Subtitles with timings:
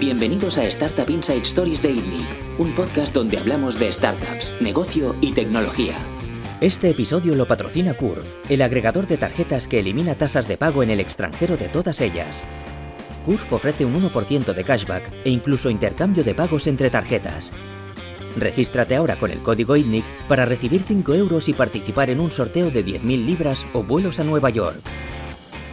[0.00, 5.32] Bienvenidos a Startup Inside Stories de ITNIC, un podcast donde hablamos de startups, negocio y
[5.32, 5.94] tecnología.
[6.60, 10.90] Este episodio lo patrocina Curve, el agregador de tarjetas que elimina tasas de pago en
[10.90, 12.44] el extranjero de todas ellas.
[13.26, 17.52] Curve ofrece un 1% de cashback e incluso intercambio de pagos entre tarjetas.
[18.36, 22.70] Regístrate ahora con el código ITNIC para recibir 5 euros y participar en un sorteo
[22.70, 24.80] de 10.000 libras o vuelos a Nueva York.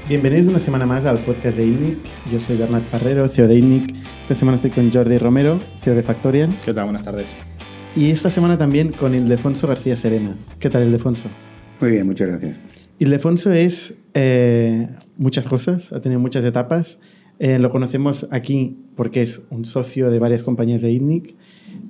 [0.08, 1.98] Bienvenidos una semana más al podcast de ITNIC.
[2.32, 3.96] Yo soy Bernard Ferrero, CEO de ITNIC.
[4.22, 6.52] Esta semana estoy con Jordi Romero, CEO de Factorial.
[6.64, 6.84] ¿Qué tal?
[6.84, 7.26] Buenas tardes.
[7.96, 10.36] Y esta semana también con Ildefonso García Serena.
[10.60, 11.28] ¿Qué tal, Ildefonso?
[11.82, 12.56] Muy bien, muchas gracias.
[13.00, 17.00] Ildefonso es eh, muchas cosas, ha tenido muchas etapas.
[17.40, 21.36] Eh, lo conocemos aquí porque es un socio de varias compañías de ITNIC,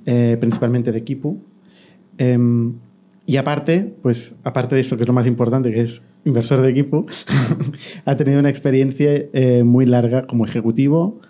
[0.06, 1.42] eh, principalmente de Kipu.
[2.16, 2.76] Em,
[3.26, 6.70] y aparte, pues aparte de esto que es lo más importante, que es inversor de
[6.70, 7.06] equipo,
[8.04, 11.20] ha tenido una experiencia eh, muy larga como ejecutivo,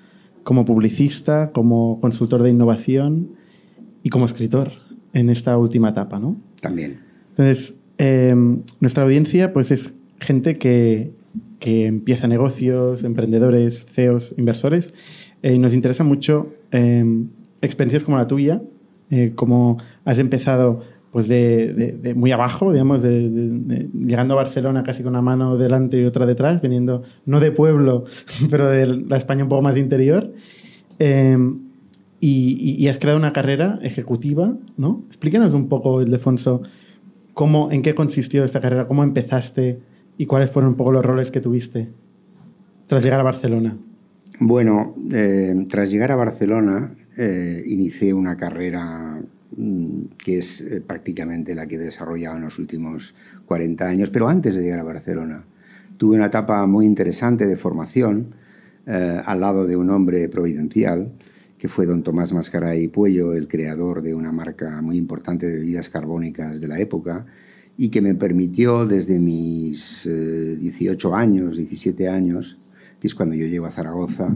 [0.42, 3.28] como publicista, como consultor de innovación
[4.02, 4.72] y como escritor
[5.12, 6.36] en esta última etapa, ¿no?
[6.60, 6.98] También.
[7.30, 11.12] Entonces, em, nuestra audiencia pues es gente que,
[11.58, 14.94] que empieza negocios, emprendedores, CEOs, inversores,
[15.42, 17.28] eh, y nos interesa mucho em,
[17.60, 18.62] experiencias como la tuya,
[19.10, 20.82] eh, como has empezado
[21.16, 26.04] pues de, muy abajo, digamos, de, llegando a Barcelona casi con una mano delante y
[26.04, 28.04] otra detrás, viniendo no de pueblo,
[28.50, 30.34] pero de la España un poco más interior.
[30.98, 31.60] Em,
[32.20, 35.04] y, has creado una carrera ejecutiva, ¿no?
[35.06, 36.60] Explícanos un poco, Ildefonso,
[37.32, 39.78] cómo, en qué consistió esta carrera, cómo empezaste
[40.18, 41.88] y cuáles fueron un poco los roles que tuviste
[42.88, 43.74] tras llegar a Barcelona.
[44.38, 49.22] Bueno, eh, tras llegar a Barcelona, eh, inicié una carrera
[50.18, 53.14] que es eh, prácticamente la que he desarrollado en los últimos
[53.46, 55.44] 40 años, pero antes de llegar a Barcelona.
[55.96, 58.34] Tuve una etapa muy interesante de formación
[58.86, 61.12] eh, al lado de un hombre providencial,
[61.58, 65.88] que fue don Tomás Mascaray Puello, el creador de una marca muy importante de bebidas
[65.88, 67.24] carbónicas de la época,
[67.78, 72.58] y que me permitió desde mis 18 eh, años, 17 años,
[73.00, 74.34] que es cuando yo llego a Zaragoza,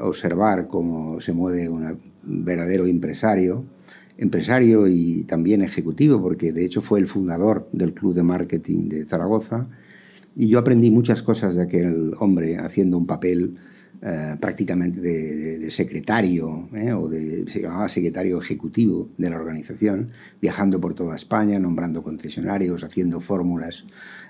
[0.00, 3.66] observar cómo se mueve un verdadero empresario,
[4.18, 9.04] empresario y también ejecutivo, porque de hecho fue el fundador del Club de Marketing de
[9.06, 9.68] Zaragoza.
[10.36, 13.56] Y yo aprendí muchas cosas de aquel hombre haciendo un papel
[14.00, 20.80] eh, prácticamente de, secretario, eh, o de, se llamaba secretario ejecutivo de la organización, viajando
[20.80, 23.84] por toda España, nombrando concesionarios, haciendo fórmulas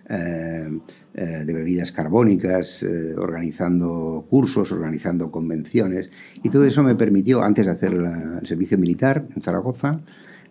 [0.08, 2.84] de bebidas carbónicas,
[3.16, 6.10] organizando cursos, organizando convenciones.
[6.42, 10.00] Y todo eso me permitió, antes de hacer el servicio militar en Zaragoza,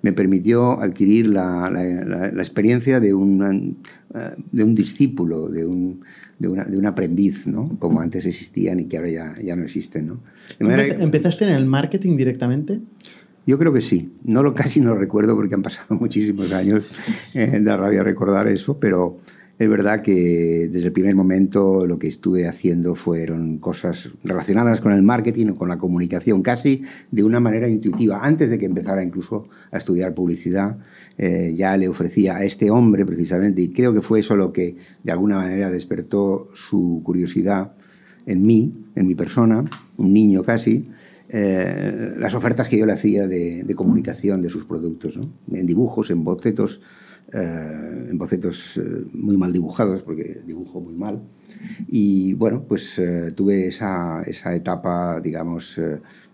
[0.03, 1.72] me permitió adquirir la,
[2.38, 3.78] experiencia de un,
[4.51, 6.01] de un discípulo, de un,
[6.40, 7.78] de, un aprendiz, ¿no?
[7.79, 10.19] Como antes existían y que ahora ya, ya no existen, ¿no?
[10.59, 12.79] ¿Empezaste en el marketing directamente?
[13.46, 14.12] Yo creo que sí.
[14.23, 16.84] No lo, casi no lo recuerdo porque han pasado muchísimos años.
[17.34, 19.17] Eh, da rabia recordar eso, pero
[19.59, 24.91] es verdad que desde el primer momento lo que estuve haciendo fueron cosas relacionadas con
[24.91, 28.19] el marketing o con la comunicación, casi de una manera intuitiva.
[28.23, 30.78] Antes de que empezara incluso a estudiar publicidad,
[31.17, 34.75] eh, ya le ofrecía a este hombre precisamente, y creo que fue eso lo que
[35.03, 37.73] de alguna manera despertó su curiosidad
[38.28, 39.63] en mí, en mi persona,
[39.97, 40.88] un niño casi,
[41.29, 45.19] eh, las ofertas que yo le hacía de, comunicación de sus productos,
[45.51, 46.79] en dibujos, en bocetos
[47.34, 51.20] eh, en bocetos eh, muy mal dibujados, porque dibujo muy mal.
[51.90, 55.78] Y bueno, pues eh, tuve esa, esa, etapa, digamos,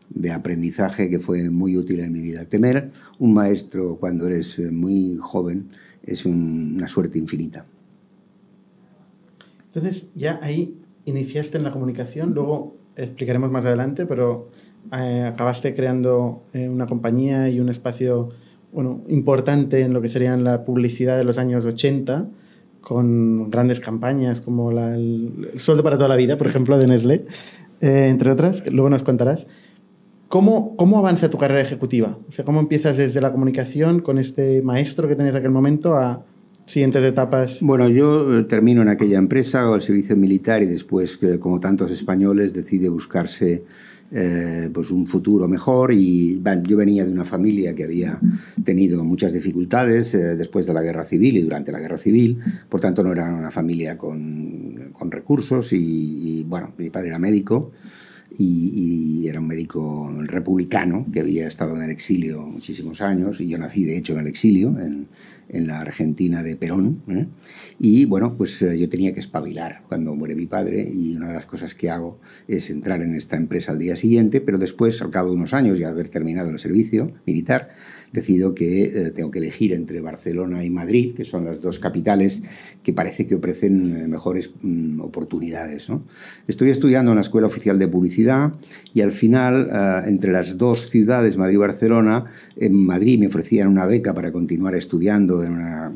[0.09, 2.45] de aprendizaje que fue muy útil en mi vida.
[2.45, 5.69] Temer un maestro cuando eres muy joven
[6.03, 7.65] es una suerte infinita.
[9.65, 14.51] Entonces, ya ahí iniciaste en la comunicación, luego explicaremos más adelante, pero
[14.91, 18.31] acabaste creando una compañía y un espacio
[18.73, 22.27] bueno, importante en lo que serían la publicidad de los años 80,
[22.81, 27.25] con grandes campañas como el, sueldo para toda la vida, por ejemplo, de Nestlé,
[27.81, 29.47] eh, entre otras, que luego nos contarás.
[30.27, 32.17] ¿Cómo, ¿Cómo avanza tu carrera ejecutiva?
[32.27, 35.95] O sea, ¿cómo empiezas desde la comunicación con este maestro que tenías en aquel momento
[35.95, 36.23] a
[36.65, 37.59] siguientes etapas?
[37.61, 42.53] Bueno, yo eh, termino en aquella empresa, el servicio militar y después, como tantos españoles,
[42.53, 43.63] decide buscarse
[44.15, 48.19] eh, pues un futuro mejor y yo venía de una familia que había
[48.63, 52.39] tenido muchas dificultades eh, después de la guerra civil y durante la guerra civil,
[52.69, 57.71] por tanto no era una familia con, con recursos y, bueno, mi padre era médico
[58.37, 63.57] y, era un médico republicano que había estado en el exilio muchísimos años y yo
[63.57, 65.07] nací de hecho en el exilio, en,
[65.49, 67.01] en la Argentina de Perón.
[67.07, 67.25] ¿eh?
[67.79, 71.33] Y bueno, pues eh, yo tenía que espabilar cuando muere mi padre y una de
[71.33, 75.11] las cosas que hago es entrar en esta empresa al día siguiente, pero después, al
[75.11, 77.69] cabo de unos años y haber terminado el servicio militar,
[78.13, 82.43] decido que eh, tengo que elegir entre Barcelona y Madrid, que son las dos capitales
[82.83, 85.89] que parece que ofrecen eh, mejores mm, oportunidades.
[85.89, 86.03] ¿no?
[86.47, 88.53] Estoy estudiando en la Escuela Oficial de Publicidad
[88.93, 92.25] y al final, eh, entre las dos ciudades, Madrid y Barcelona,
[92.57, 95.91] en Madrid me ofrecían una beca para continuar estudiando en una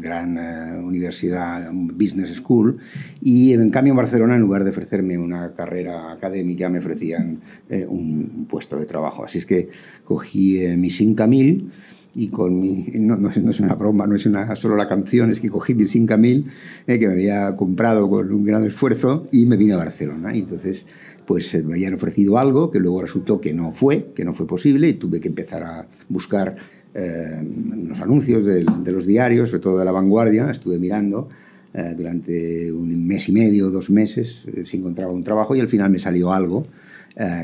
[0.00, 2.76] gran universidad, un business school,
[3.22, 7.40] y en cambio en Barcelona, en lugar de ofrecerme una carrera académica, me ofrecían
[7.88, 9.24] un puesto de trabajo.
[9.24, 9.70] Así es que
[10.04, 11.70] cogí mis 5.000
[12.16, 15.40] y con mi, no, no, es una broma, no es una, solo la canción, es
[15.40, 16.46] que cogí mi 5000
[16.86, 20.34] eh, que me había comprado con un gran esfuerzo y me vine a Barcelona.
[20.34, 20.86] Entonces,
[21.26, 24.46] pues eh, me habían ofrecido algo que luego resultó que no fue, que no fue
[24.46, 26.56] posible y tuve que empezar a buscar
[26.94, 27.42] eh,
[27.88, 31.28] los anuncios de, los diarios, sobre todo de la vanguardia, estuve mirando
[31.72, 35.90] eh, durante un mes y medio, dos meses, si encontraba un trabajo y al final
[35.90, 36.66] me salió algo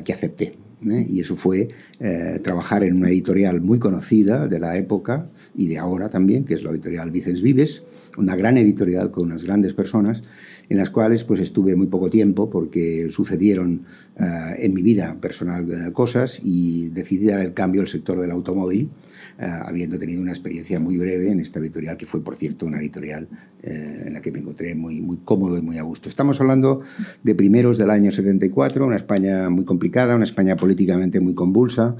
[0.04, 0.69] que acepté.
[0.88, 1.06] ¿Eh?
[1.08, 1.68] y eso fue
[1.98, 6.54] eh, trabajar en una editorial muy conocida de la época y de ahora también, que
[6.54, 7.82] es la editorial Vicens Vives,
[8.16, 10.22] una gran editorial con unas grandes personas
[10.70, 13.82] en las cuales pues estuve muy poco tiempo porque sucedieron
[14.18, 14.24] eh,
[14.60, 18.88] en mi vida personal cosas y decidí dar el cambio al sector del automóvil
[19.42, 22.78] eh, habiendo tenido una experiencia muy breve en esta editorial, que fue, por cierto, una
[22.78, 23.26] editorial
[23.62, 26.10] eh, en la que me encontré muy, muy cómodo y muy a gusto.
[26.10, 26.82] Estamos hablando
[27.22, 31.96] de primeros del año 74, una España muy complicada, una España políticamente muy convulsa,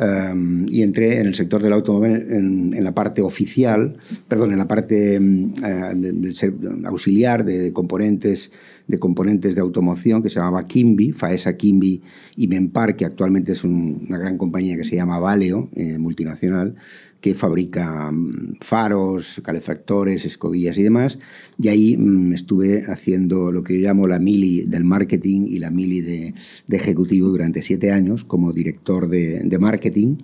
[0.00, 3.98] Um, y entré en el sector del automóvil en, en, la parte oficial,
[4.28, 8.50] perdón, en la parte um, uh, auxiliar de componentes,
[8.86, 12.00] de componentes de automoción que se llamaba Kimby, Faesa Kimby
[12.34, 16.76] y Menpar, que actualmente es un, una gran compañía que se llama Valeo, eh, multinacional,
[17.20, 21.18] que fabrica mm, faros, calefactores, escobillas y demás.
[21.58, 25.70] Y ahí mm, estuve haciendo lo que yo llamo la mili del marketing y la
[25.70, 26.34] mili de,
[26.70, 30.16] ejecutivo durante siete años como director de marketing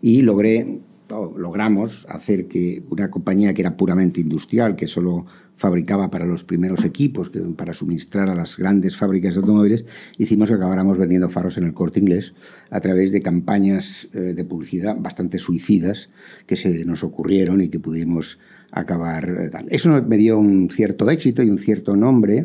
[0.00, 5.26] y logré logramos hacer que una compañía que era puramente industrial, que solo
[5.56, 9.84] fabricaba para los primeros equipos, que, para suministrar a las grandes fábricas de automóviles,
[10.16, 12.32] hicimos que acabáramos vendiendo faros en el corte inglés
[12.70, 16.10] a través de campañas eh, de publicidad bastante suicidas
[16.46, 18.38] que se nos ocurrieron y que pudimos
[18.70, 19.28] acabar.
[19.28, 22.44] Eh, Eso me dio un cierto éxito y un cierto nombre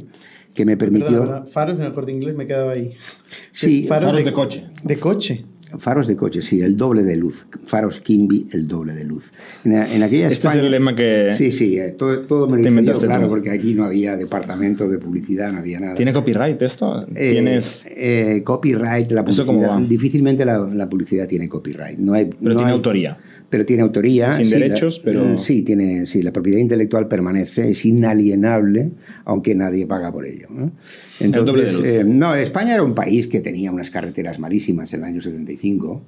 [0.56, 1.45] que me permitió...
[1.48, 2.94] Faros en el corte inglés me quedaba ahí.
[3.51, 4.68] Sí, faros, faros de, de coche.
[4.83, 5.45] De coche.
[5.80, 7.48] Faros de coche, sí, el doble de luz.
[7.66, 9.31] Faros Kimby, el doble de luz.
[9.64, 11.30] En, en aquella este es el lema que.
[11.31, 13.30] Sí, sí, eh, todo, todo me lo yo, claro, tú.
[13.30, 15.96] porque aquí no había departamento de publicidad, no había nada.
[15.96, 17.06] ¿Tiene copyright esto?
[17.16, 17.86] Eh, ¿Tienes...
[17.88, 19.80] Eh, copyright, la publicidad.
[19.80, 21.98] Difícilmente la, la, publicidad tiene copyright.
[21.98, 23.18] No hay, Pero no tiene hay, autoría.
[23.50, 24.34] Pero tiene autoría.
[24.34, 25.38] Sin sí, derechos, la, pero.
[25.38, 28.92] Sí, tiene, sí, la propiedad intelectual permanece, es inalienable,
[29.26, 30.48] aunque nadie paga por ello.
[30.50, 30.72] ¿no?
[31.19, 35.21] Entonces, eh, no, España era un país que tenía unas carreteras malísimas en el año
[35.21, 36.01] 75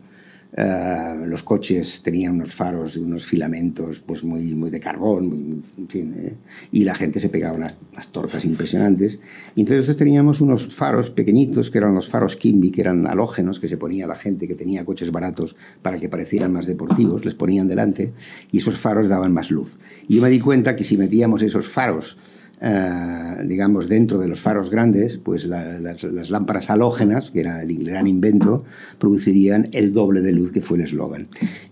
[0.57, 5.61] Uh, los coches tenían unos faros y unos filamentos pues muy, muy de carbón, muy,
[5.77, 6.33] en fin, ¿eh?
[6.71, 9.19] y la gente se pegaba unas, unas, tortas impresionantes.
[9.53, 13.67] Y entonces teníamos unos faros pequeñitos, que eran los faros Kimby, que eran halógenos, que
[13.67, 17.67] se ponía la gente que tenía coches baratos para que parecieran más deportivos, les ponían
[17.67, 18.13] delante,
[18.49, 19.77] y esos faros daban más luz.
[20.07, 22.17] Y yo me di cuenta que si metíamos esos faros
[22.61, 27.83] Uh, digamos, dentro de los faros grandes, pues la, las, lámparas halógenas, que era el
[27.83, 28.63] gran invento,
[28.97, 31.27] producirían el doble de luz que fue el eslogan.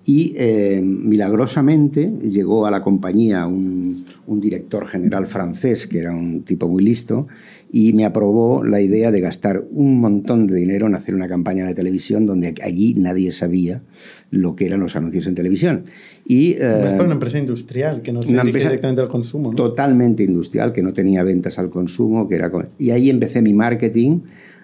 [0.05, 6.67] Y eh, milagrosamente llegó a la compañía un, director general francés, que era un tipo
[6.67, 7.27] muy listo,
[7.71, 11.65] y me aprobó la idea de gastar un montón de dinero en hacer una campaña
[11.65, 13.81] de televisión donde allí nadie sabía
[14.33, 15.83] lo que eran los anuncios en televisión.
[16.25, 19.51] Y, eh, para una empresa industrial que no se dirige directamente al consumo.
[19.51, 19.55] ¿no?
[19.55, 22.27] Totalmente industrial, que no tenía ventas al consumo.
[22.27, 24.21] Que era, y ahí empecé mi marketing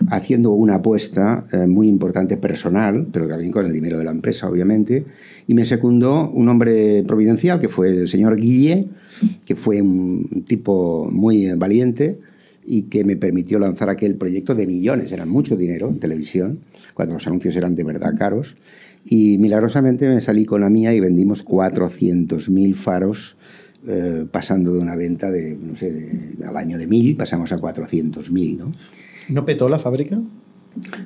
[0.10, 4.50] haciendo una apuesta eh, muy importante personal, pero también con el dinero de la empresa,
[4.50, 5.06] obviamente.
[5.46, 8.88] Y me secundó un hombre providencial, que fue el señor Guille,
[9.46, 12.18] que fue un tipo muy valiente
[12.66, 16.60] y que me permitió lanzar aquel proyecto de millones, eran mucho dinero en televisión,
[16.94, 18.56] cuando los anuncios eran de verdad caros.
[19.06, 23.38] Y milagrosamente me salí con la mía y vendimos 400.000 faros,
[23.88, 27.58] eh, pasando de una venta de, no sé, de, al año de 1.000, pasamos a
[27.58, 28.74] 400.000, ¿no?
[29.30, 30.20] ¿No petó la fábrica?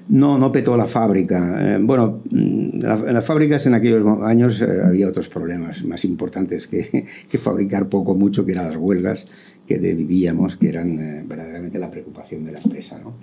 [0.09, 1.75] No, no petó la fábrica.
[1.75, 6.67] Eh, bueno, la, en las fábricas en aquellos años eh, había otros problemas más importantes
[6.67, 9.27] que, que, fabricar poco mucho, que eran las huelgas
[9.67, 12.99] que vivíamos, que eran eh, verdaderamente la preocupación de la empresa.
[13.01, 13.13] ¿no?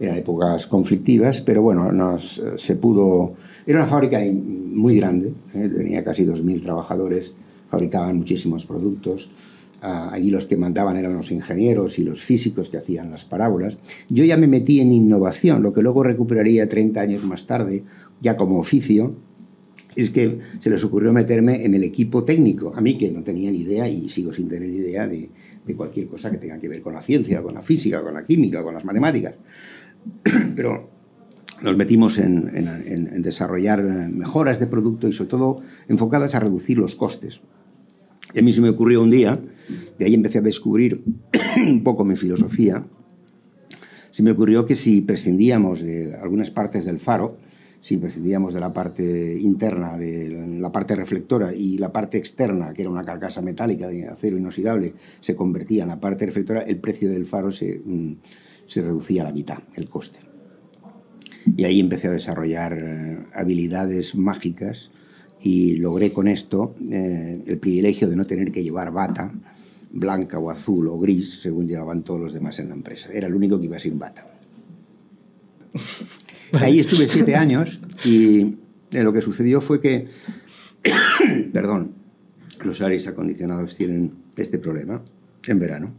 [0.00, 3.34] eran épocas conflictivas, pero bueno, nos, se pudo...
[3.68, 5.68] Era una fábrica muy grande, ¿eh?
[5.68, 7.34] tenía casi 2.000 trabajadores,
[7.68, 9.28] fabricaban muchísimos productos.
[9.82, 13.76] Uh, allí los que mandaban eran los ingenieros y los físicos que hacían las parábolas.
[14.08, 17.84] Yo ya me metí en innovación, lo que luego recuperaría 30 años más tarde,
[18.22, 19.16] ya como oficio,
[19.94, 23.52] es que se les ocurrió meterme en el equipo técnico, a mí que no tenía
[23.52, 25.28] ni idea y sigo sin tener idea de,
[25.66, 28.24] de cualquier cosa que tenga que ver con la ciencia, con la física, con la
[28.24, 29.34] química, con las matemáticas.
[30.56, 30.97] Pero
[31.62, 37.40] nos metimos en, desarrollar mejoras de producto y sobre todo enfocadas a reducir los costes.
[38.34, 39.38] Y a mí se me ocurrió un día,
[39.98, 41.02] de ahí empecé a descubrir
[41.56, 42.84] un poco mi filosofía,
[44.10, 47.36] se me ocurrió que si prescindíamos de algunas partes del faro,
[47.80, 52.82] si prescindíamos de la parte interna, de la parte reflectora y la parte externa, que
[52.82, 57.08] era una carcasa metálica de acero inoxidable, se convertía en la parte reflectora, el precio
[57.08, 58.16] del faro se, mm,
[58.66, 60.27] se reducía a la mitad, el coste.
[61.56, 64.90] Y ahí empecé a desarrollar eh, habilidades mágicas
[65.40, 69.32] y logré con esto eh, el privilegio de no tener que llevar bata
[69.90, 73.08] blanca o azul o gris, según llevaban todos los demás en la empresa.
[73.12, 74.26] Era el único que iba sin bata.
[76.52, 78.58] Ahí estuve siete años y
[78.90, 80.08] eh, lo que sucedió fue que,
[81.52, 81.92] perdón,
[82.64, 85.02] los aires acondicionados tienen este problema
[85.46, 85.92] en verano.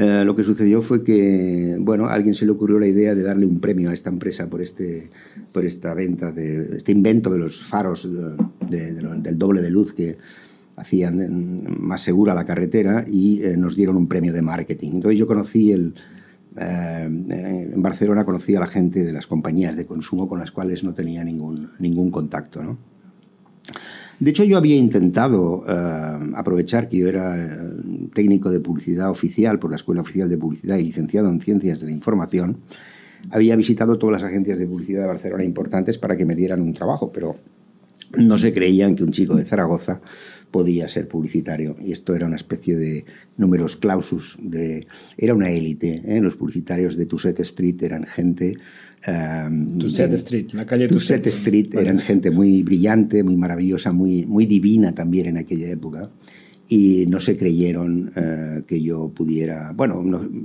[0.00, 3.22] Eh, lo que sucedió fue que, bueno, a alguien se le ocurrió la idea de
[3.24, 5.10] darle un premio a esta empresa por, este,
[5.52, 8.08] por esta venta, de, este invento de los faros
[8.70, 10.16] del doble de luz que
[10.76, 14.92] hacían más segura la carretera y eh, nos dieron un premio de marketing.
[14.92, 15.94] Entonces yo conocí el...
[16.56, 20.84] Eh, en Barcelona conocí a la gente de las compañías de consumo con las cuales
[20.84, 22.78] no tenía ningún, ningún contacto, ¿no?
[24.20, 27.58] De hecho, yo había intentado eh, aprovechar que yo era eh,
[28.12, 31.86] técnico de publicidad oficial por la Escuela Oficial de Publicidad y licenciado en Ciencias de
[31.86, 32.58] la Información.
[33.30, 36.74] Había visitado todas las agencias de publicidad de Barcelona importantes para que me dieran un
[36.74, 37.36] trabajo, pero
[38.16, 40.00] no se creían que un chico de Zaragoza
[40.50, 41.76] podía ser publicitario.
[41.80, 43.04] Y esto era una especie de
[43.36, 46.02] números clausus, de, era una élite.
[46.04, 46.20] ¿eh?
[46.20, 48.56] Los publicitarios de Tusset Street eran gente
[49.06, 54.44] Um, Tusset Street, la calle Tusset, Street, eran gente muy brillante, muy maravillosa, muy, muy
[54.46, 56.10] divina también en aquella época.
[56.68, 59.72] Y no se creyeron eh, que yo pudiera.
[59.74, 60.02] Bueno,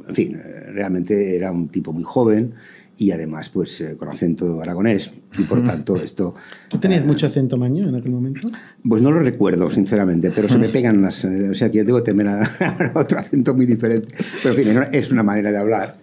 [0.08, 0.40] en fin,
[0.74, 2.54] realmente era un tipo muy joven
[2.98, 6.36] y además pues eh, con acento aragonés y por tanto esto...
[6.70, 8.48] ¿Tú tenías eh, mucho acento maño en aquel momento?
[8.88, 11.26] Pues no lo recuerdo, sinceramente, pero se me pegan las...
[11.26, 14.14] Eh, o sea, que yo debo temer a, otro acento muy diferente.
[14.44, 15.98] Pero en fin, es una manera de hablar.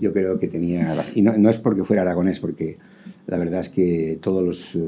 [0.00, 1.04] Yo creo que tenía...
[1.14, 2.78] Y no, no, es porque fuera aragonés, porque
[3.26, 4.78] la verdad es que todos los,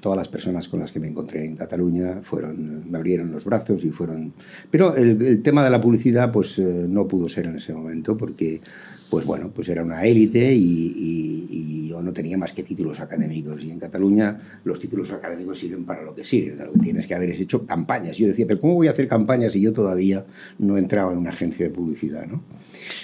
[0.00, 3.84] todas las personas con las que me encontré en Cataluña fueron, me abrieron los brazos
[3.84, 4.32] y fueron...
[4.70, 8.62] Pero el, el tema de la publicidad pues no pudo ser en ese momento porque
[9.10, 13.62] pues bueno, pues era una élite y, yo no tenía más que títulos académicos.
[13.62, 16.58] Y en Cataluña los títulos académicos sirven para lo que sirven.
[16.66, 18.16] Lo que tienes que haber es hecho campañas.
[18.16, 20.24] Yo decía, pero ¿cómo voy a hacer campañas si yo todavía
[20.58, 22.26] no entraba en una agencia de publicidad?
[22.26, 22.42] ¿no?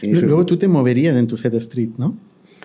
[0.03, 2.17] Luego tú te moverías en tu set street, ¿no?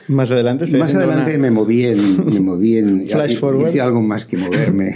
[0.08, 2.26] Más adelante, más adelante me moví en.
[2.26, 3.70] Me moví en Flash forward.
[3.70, 4.94] Hice algo más que moverme.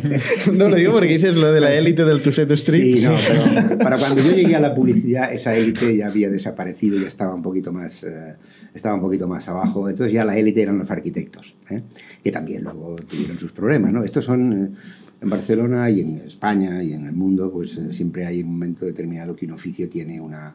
[0.52, 2.96] no lo digo porque dices lo de la élite del Tuset Street.
[2.96, 7.00] Sí, no, pero para cuando yo llegué a la publicidad, esa élite ya había desaparecido,
[7.00, 8.36] ya estaba un poquito más, eh,
[8.74, 9.88] estaba un poquito más abajo.
[9.88, 11.82] Entonces ya la élite eran los arquitectos, ¿eh?
[12.22, 13.92] que también luego tuvieron sus problemas.
[13.92, 14.04] ¿no?
[14.04, 14.52] Estos son.
[14.52, 18.86] Eh, en Barcelona y en España y en el mundo, pues siempre hay un momento
[18.86, 20.52] determinado que un oficio tiene una, eh,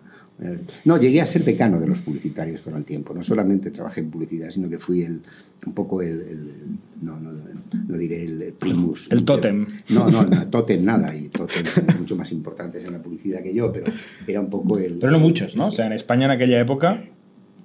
[0.84, 3.13] no, llegué a ser decano de los publicitarios con el tiempo.
[3.13, 5.22] No solamente trabajé en publicidad, sino que fui el,
[5.65, 9.08] un poco el, no, no, no, diré el primus.
[9.10, 9.65] El tótem.
[9.89, 11.15] No, no, no tótem nada.
[11.15, 13.86] Y tótem son mucho más importantes en la publicidad que yo, pero
[14.27, 14.98] era un poco el...
[15.00, 15.68] Pero no muchos, ¿no?
[15.68, 17.04] O sea, en España en aquella época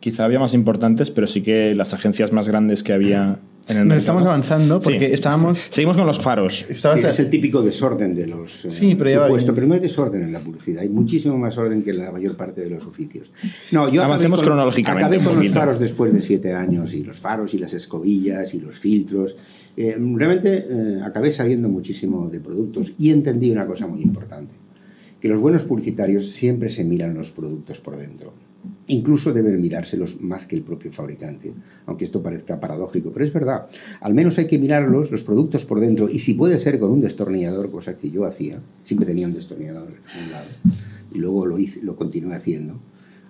[0.01, 4.25] quizá había más importantes, pero sí que las agencias más grandes que había nos estamos
[4.25, 5.67] avanzando porque estábamos.
[5.71, 6.67] Seguimos con los faros.
[6.69, 8.65] es el típico desorden de los.
[8.65, 10.83] Eh, sí, pero supuesto, pero no hay desorden en la publicidad.
[10.83, 13.31] Hay muchísimo más orden que en la mayor parte de los oficios.
[13.71, 15.07] No, yo Avancemos con, cronológicamente.
[15.07, 18.61] Acabé con los faros después de siete años y los faros y las escobillas y
[18.61, 19.37] los filtros.
[19.77, 24.55] Eh, realmente eh, acabé sabiendo muchísimo de productos y entendí una cosa muy importante:
[25.21, 28.33] que los buenos publicitarios siempre se miran los productos por dentro.
[28.91, 31.53] Incluso deben mirárselos más que el propio fabricante,
[31.87, 33.67] aunque esto parezca paradójico, pero es verdad.
[34.01, 37.01] Al menos hay que mirarlos, los productos por dentro, y si puede ser con un
[37.01, 40.49] destornillador, cosa que yo hacía, siempre tenía un destornillador a un lado,
[41.15, 42.81] y luego lo, hice, lo continué haciendo.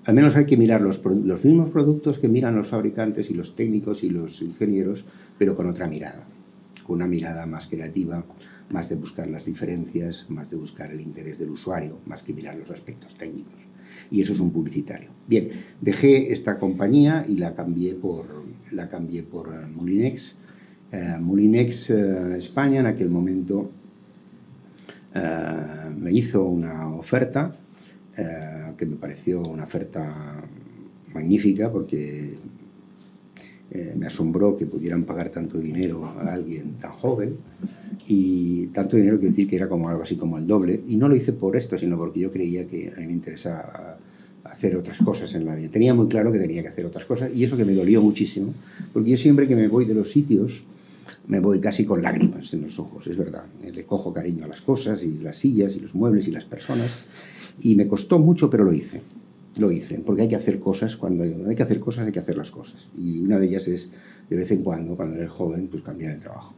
[0.06, 3.54] Al menos hay que mirar los, los mismos productos que miran los fabricantes y los
[3.54, 5.04] técnicos y los ingenieros,
[5.36, 6.24] pero con otra mirada,
[6.84, 8.24] con una mirada más creativa,
[8.70, 12.56] más de buscar las diferencias, más de buscar el interés del usuario, más que mirar
[12.56, 13.69] los aspectos técnicos.
[14.10, 15.10] Y eso es un publicitario.
[15.26, 18.26] Bien, dejé esta compañía y la cambié por,
[18.72, 20.36] la cambié por eh, Molinex.
[20.92, 23.70] Eh, Molinex eh, España en aquel momento
[25.98, 27.56] me hizo una oferta
[28.14, 30.40] que me pareció una oferta
[31.12, 32.36] magnífica porque
[33.96, 37.36] me asombró que pudieran pagar tanto dinero a alguien tan joven
[38.06, 41.08] y tanto dinero quiero decir que era como algo así como el doble y no
[41.08, 43.96] lo hice por esto sino porque yo creía que a mí me interesaba
[44.44, 45.68] hacer otras cosas en la vida.
[45.70, 48.52] Tenía muy claro que tenía que hacer otras cosas y eso que me dolió muchísimo,
[48.92, 50.64] porque yo siempre que me voy de los sitios
[51.26, 53.44] me voy casi con lágrimas en los ojos, es verdad.
[53.72, 56.90] Le cojo cariño a las cosas y las sillas y los muebles y las personas
[57.60, 59.00] y me costó mucho, pero lo hice.
[59.58, 62.36] Lo hice, porque hay que hacer cosas, cuando hay que hacer cosas hay que hacer
[62.36, 62.88] las cosas.
[62.96, 63.90] Y una de ellas es,
[64.28, 66.54] de vez en cuando, cuando eres joven, pues cambiar el trabajo.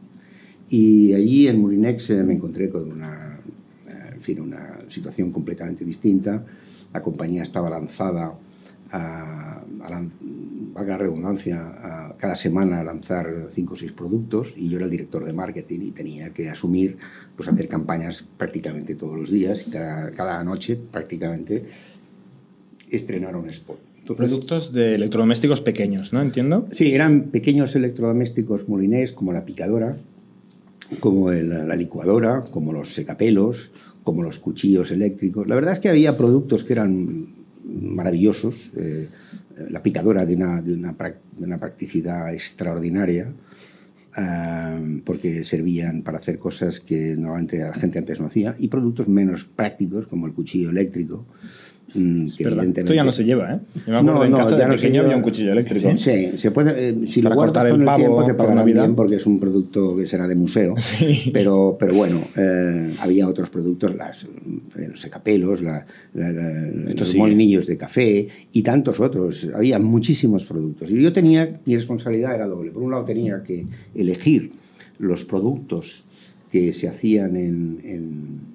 [0.69, 3.39] Y allí en Murinex eh, me encontré con una,
[4.27, 6.43] en una situación completamente distinta
[6.93, 8.33] la compañía estaba lanzada
[8.91, 14.77] a, a, la, redundancia, a, cada semana a lanzar cinco o seis productos y yo
[14.77, 16.97] era el director de marketing y tenía que asumir,
[17.35, 21.65] pues hacer campañas prácticamente todos los días y cada, noche prácticamente
[22.97, 23.79] estrenar un spot.
[24.05, 26.21] Productos de electrodomésticos pequeños, ¿no?
[26.21, 26.67] Entiendo.
[26.71, 29.95] Sí, eran pequeños electrodomésticos molinés como la picadora,
[30.99, 33.71] como la licuadora, como los secapelos,
[34.03, 35.47] como los cuchillos eléctricos.
[35.47, 37.27] La verdad es que había productos que eran
[37.65, 39.07] maravillosos, eh,
[39.69, 43.31] la picadora de una, de una, de una practicidad extraordinaria,
[44.17, 49.07] eh, porque servían para hacer cosas que normalmente la gente antes no hacía, y productos
[49.07, 51.25] menos prácticos, como el cuchillo eléctrico,
[51.95, 52.27] Mm,
[52.75, 53.59] Esto ya no se lleva, ¿eh?
[53.85, 55.95] Yo me acuerdo no, en casa de pequeño había un cuchillo eléctrico.
[55.95, 59.15] Sí, se puede, eh, si lo guardas con el, el tiempo te pagarán bien porque
[59.17, 60.75] es un producto que será de museo.
[61.33, 67.77] Pero, pero bueno, eh, había otros productos, las, eh, los secapelos, la, los molinillos de
[67.77, 69.49] café y tantos otros.
[69.53, 70.91] Había muchísimos productos.
[70.91, 72.71] Y yo tenía, mi responsabilidad era doble.
[72.71, 74.51] Por un lado tenía que elegir
[74.99, 76.03] los productos
[76.51, 78.52] que se hacían en en,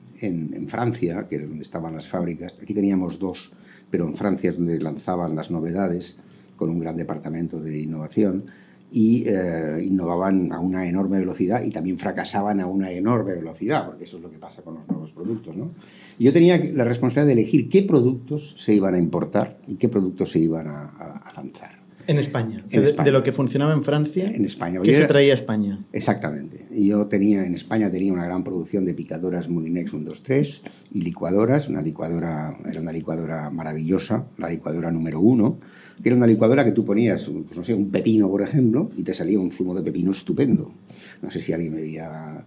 [0.68, 3.50] Francia, que era donde estaban las fábricas, aquí teníamos dos,
[3.90, 6.16] pero en Francia es donde lanzaban las novedades
[6.56, 8.44] con un gran departamento de innovación
[8.90, 14.04] y eh, innovaban a una enorme velocidad y también fracasaban a una enorme velocidad, porque
[14.04, 15.56] eso es lo que pasa con los nuevos productos.
[15.56, 15.70] ¿no?
[16.18, 20.32] yo tenía la responsabilidad de elegir qué productos se iban a importar y qué productos
[20.32, 21.77] se iban a lanzar.
[22.08, 22.64] En España.
[22.66, 24.30] De, lo que funcionaba en Francia.
[24.30, 24.80] En España.
[24.82, 25.78] ¿Qué se traía a España?
[25.92, 26.64] Exactamente.
[26.70, 30.62] Yo tenía, en España tenía una gran producción de picadoras Molinex 123
[30.94, 31.68] y licuadoras.
[31.68, 35.58] Una licuadora, era una licuadora maravillosa, la licuadora número uno,
[36.02, 39.02] que era una licuadora que tú ponías, pues no sé, un pepino, por ejemplo, y
[39.02, 40.72] te salía un zumo de pepino estupendo.
[41.20, 42.42] No sé si alguien me veía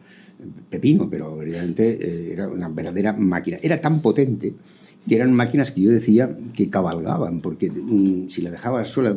[0.72, 3.60] pepino, pero evidentemente eh, era una verdadera máquina.
[3.62, 4.56] Era tan potente
[5.08, 9.16] que eran máquinas que yo decía que cabalgaban, porque mm, si la dejabas sola,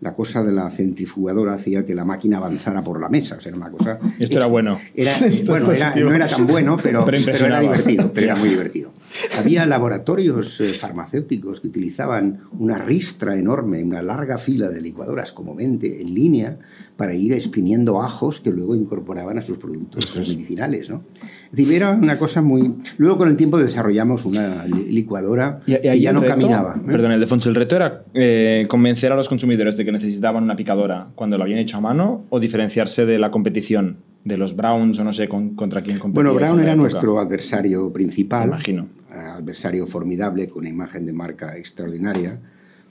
[0.00, 3.36] la cosa de la centrifugadora hacía que la máquina avanzara por la mesa.
[3.36, 3.98] O sea, era una cosa.
[4.18, 4.78] Esto era bueno.
[4.94, 5.14] Era,
[5.46, 8.92] bueno, no era tan bueno, pero, pero, era divertido, pero era muy divertido.
[9.38, 15.54] Había laboratorios eh, farmacéuticos que utilizaban una ristra enorme, una larga fila de licuadoras como
[15.54, 16.58] mente en línea
[16.96, 20.90] para ir exprimiendo ajos que luego incorporaban a sus productos medicinales.
[20.90, 21.02] ¿no?
[21.22, 22.74] Es decir, era una cosa muy...
[22.98, 26.76] Luego con el tiempo desarrollamos una licuadora y, ya no caminaba.
[26.76, 26.82] ¿eh?
[26.86, 30.56] Perdón, el Defonso, ¿el reto era eh, convencer a los consumidores de que necesitaban una
[30.56, 33.96] picadora cuando lo habían hecho a mano o diferenciarse de la competición?
[34.22, 36.12] de los Browns o no sé contra quién competían.
[36.12, 38.48] Bueno, Brown era nuestro adversario principal.
[38.48, 38.86] imagino.
[39.12, 42.38] Adversario formidable, con una imagen de marca extraordinaria,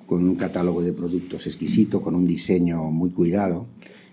[0.06, 3.68] con un catálogo de productos exquisito, con un diseño muy cuidado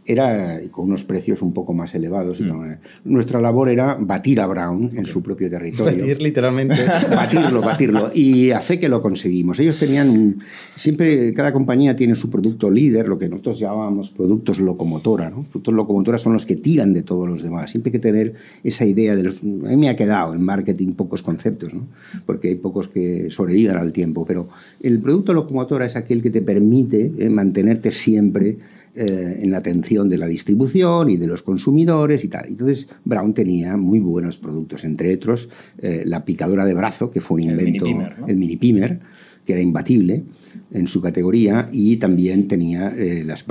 [0.06, 2.40] era con unos precios un poco más elevados.
[2.40, 2.72] Mm.
[2.72, 5.98] Eh, nuestra labor era batir a Brown en su propio territorio.
[5.98, 6.76] Batir literalmente.
[7.10, 8.10] Batirlo, batirlo.
[8.14, 9.58] Y a fe que lo conseguimos.
[9.58, 10.36] Ellos tenían,
[10.76, 15.30] siempre cada compañía tiene su producto líder, lo que nosotros llamábamos productos locomotora.
[15.30, 15.42] ¿no?
[15.42, 17.70] Productos locomotora son los que tiran de todos los demás.
[17.70, 19.36] Siempre hay que tener esa idea de los...
[19.36, 21.86] A mí me ha quedado en marketing pocos conceptos, ¿no?
[22.24, 24.48] porque hay pocos que sobreviven al tiempo, pero
[24.80, 28.56] el producto locomotora es aquel que te permite eh, mantenerte siempre
[28.96, 32.46] eh, en la atención de la distribución y de los consumidores y tal.
[32.48, 37.42] Entonces, Brown tenía muy buenos productos, entre otros eh, la picadora de brazo, que fue
[37.42, 37.86] un invento,
[38.26, 39.00] el mini pimer,
[39.46, 40.24] que era imbatible
[40.72, 43.44] en su categoría y también tenía eh, las,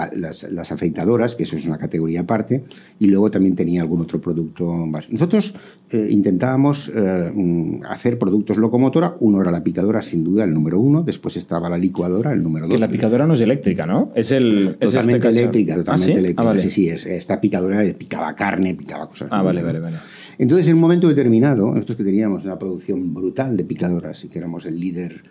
[0.52, 2.66] las, afeitadoras, que eso es una categoría aparte,
[3.00, 5.10] y luego también tenía algún otro producto más.
[5.10, 5.56] Nosotros
[5.90, 11.02] eh, intentábamos eh, hacer productos locomotora, uno era la picadora, sin duda, el número uno,
[11.02, 12.74] después estaba la licuadora, el número dos.
[12.74, 14.12] Que la picadora no es eléctrica, ¿no?
[14.14, 14.76] Es el...
[14.80, 16.52] Totalmente este eléctrica, totalmente ¿Ah, eléctrica.
[16.52, 19.30] Ah, sí, sí, es, esta picadora picaba carne, picaba cosas.
[19.32, 19.98] Ah, vale, vale, vale.
[20.38, 24.40] Entonces, en un momento determinado, nosotros que teníamos una producción brutal de picadoras y que
[24.40, 25.24] éramos el líder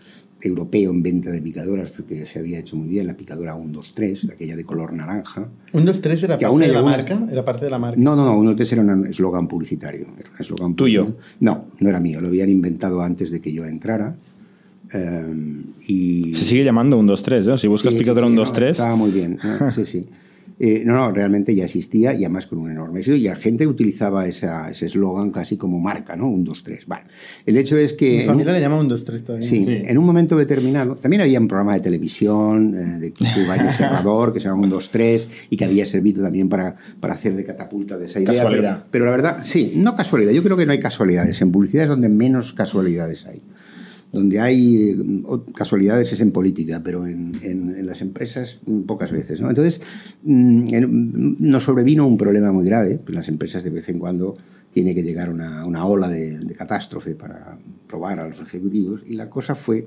[0.48, 4.56] europeo en venta de picadoras, porque se había hecho muy bien la picadora 123, aquella
[4.56, 5.48] de color naranja.
[5.72, 8.00] 123 era Que parte de la algunas- marca, era parte de la marca.
[8.00, 10.06] No, no, no, 123 era un eslogan publicitario.
[10.18, 11.02] Era un eslogan ¿Tuyo?
[11.06, 11.34] publicitario.
[11.40, 14.14] No, no era mío, lo habían inventado antes de que yo entrara.
[14.92, 15.34] eh,
[15.88, 17.58] y Se sigue llamando 1, 2, 3, ¿eh?
[17.58, 18.70] Si buscas Sí, picadora sí, 1, no, 2, 3.
[18.72, 19.38] Estaba muy bien.
[19.42, 19.70] ¿no?
[19.72, 20.06] Sí, sí.
[20.60, 23.16] Eh, no, no, realmente ya existía y además con un enorme éxito.
[23.16, 26.28] Y la gente utilizaba esa- ese eslogan casi como marca, ¿no?
[26.28, 26.86] Un, dos, tres.
[26.86, 27.04] Vale.
[27.44, 28.08] El hecho es que.
[28.10, 29.48] Mi en familia un- le llama 123 todavía.
[29.48, 29.82] Sí, Sí.
[29.84, 30.94] en un momento determinado.
[30.96, 34.70] También había un programa de televisión eh, de Kiko Valle Serrador que se llama Un,
[34.70, 38.34] dos, tres y que había servido también para, para hacer de catapulta de esa idea.
[38.34, 38.74] Casualidad.
[38.76, 40.30] Pero, pero la verdad, sí, no casualidad.
[40.32, 41.42] Yo creo que no hay casualidades.
[41.42, 43.42] En publicidad es donde menos casualidades hay.
[44.14, 49.40] Donde hay o- casualidades es en política, pero en, en- las empresas mm, pocas veces.
[49.40, 49.48] ¿no?
[49.50, 49.80] Entonces,
[50.22, 52.98] mm, nos sobrevino un problema muy grave.
[53.04, 54.36] Pues las empresas de vez en cuando
[54.72, 59.02] tiene que llegar una, una ola de, de catástrofe para probar a los ejecutivos.
[59.06, 59.86] Y la cosa fue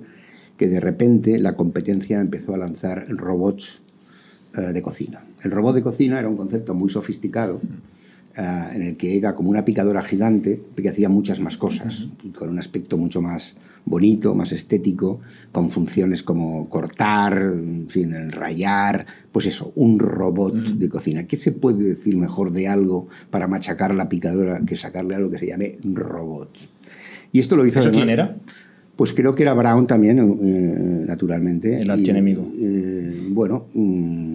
[0.57, 3.81] que de repente la competencia empezó a lanzar robots
[4.57, 5.23] eh, de cocina.
[5.43, 7.61] El robot de cocina era un concepto muy sofisticado
[8.37, 12.29] eh, en el que era como una picadora gigante que hacía muchas más cosas y
[12.29, 15.21] con un aspecto mucho más bonito, más estético,
[15.51, 21.23] con funciones como cortar, en fin, el rayar, pues eso, un robot de cocina.
[21.23, 25.39] ¿Qué se puede decir mejor de algo para machacar la picadora que sacarle algo que
[25.39, 26.49] se llame robot?
[27.31, 28.35] Y esto lo hizo ¿Eso quién era?
[28.95, 31.79] pues creo que era Brown también, eh, naturalmente.
[31.79, 32.45] El archienemigo.
[32.59, 34.33] eh, bueno, mm,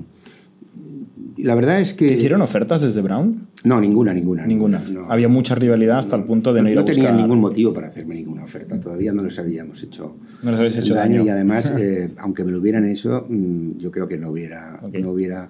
[1.42, 2.09] la verdad es que...
[2.09, 3.48] ¿Te hicieron ofertas desde Brown?
[3.64, 4.46] No, ninguna, ninguna.
[4.46, 4.81] Ninguna.
[4.92, 5.11] no.
[5.11, 7.72] Había mucha rivalidad hasta el punto de no ir a No tenían buscar- ningún motivo
[7.74, 8.78] para hacerme ninguna oferta.
[8.81, 11.24] Todavía no les habíamos hecho, No les habéis hecho daño.
[11.24, 15.11] Y además, eh, aunque me lo hubieran hecho, mm, yo creo que no hubiera, no
[15.11, 15.48] hubiera,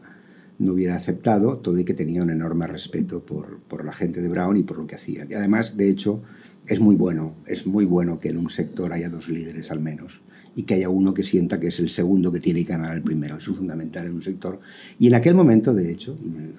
[0.59, 4.29] no hubiera aceptado, todo y que tenía un enorme respeto por, por la gente de
[4.29, 5.31] Brown y por lo que hacían.
[5.31, 6.21] Y además, de hecho,
[6.67, 10.21] es muy bueno, es muy bueno que en un sector haya dos líderes al menos
[10.55, 13.03] y que haya uno que sienta que es el segundo que tiene que ganar el
[13.03, 13.39] primero.
[13.39, 14.61] Eso es fundamental en un sector.
[14.99, 16.17] Y en aquel momento, de hecho,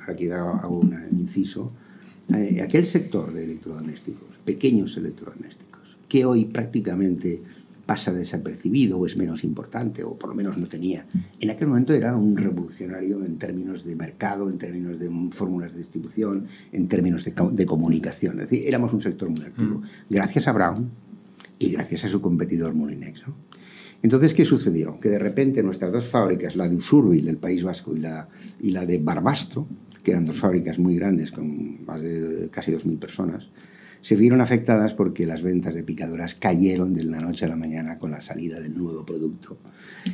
[0.07, 1.71] aquí hago un inciso,
[2.33, 7.41] eh, aquel sector de electrodomésticos, pequeños electrodomésticos, que hoy prácticamente
[7.85, 11.05] pasa desapercibido o es menos importante, o por lo menos no tenía,
[11.39, 15.73] en aquel momento era un revolucionario en términos de mercado, en términos de mm, fórmulas
[15.73, 18.39] de distribución, en términos de, de comunicación.
[18.39, 19.81] Es decir, éramos un sector muy activo.
[20.09, 20.89] Gracias a Brown
[21.59, 23.27] y gracias a su competidor Molinex.
[23.27, 23.35] ¿no?
[24.03, 24.99] Entonces, ¿qué sucedió?
[24.99, 28.27] Que de repente nuestras dos fábricas, la de Usurbil del País Vasco y la,
[28.59, 29.65] y la de Barbastro,
[30.03, 33.47] que eran dos fábricas muy grandes con más de casi 2.000 personas,
[34.01, 37.97] se vieron afectadas porque las ventas de picadoras cayeron de la noche a la mañana
[37.97, 39.57] con la salida del nuevo producto.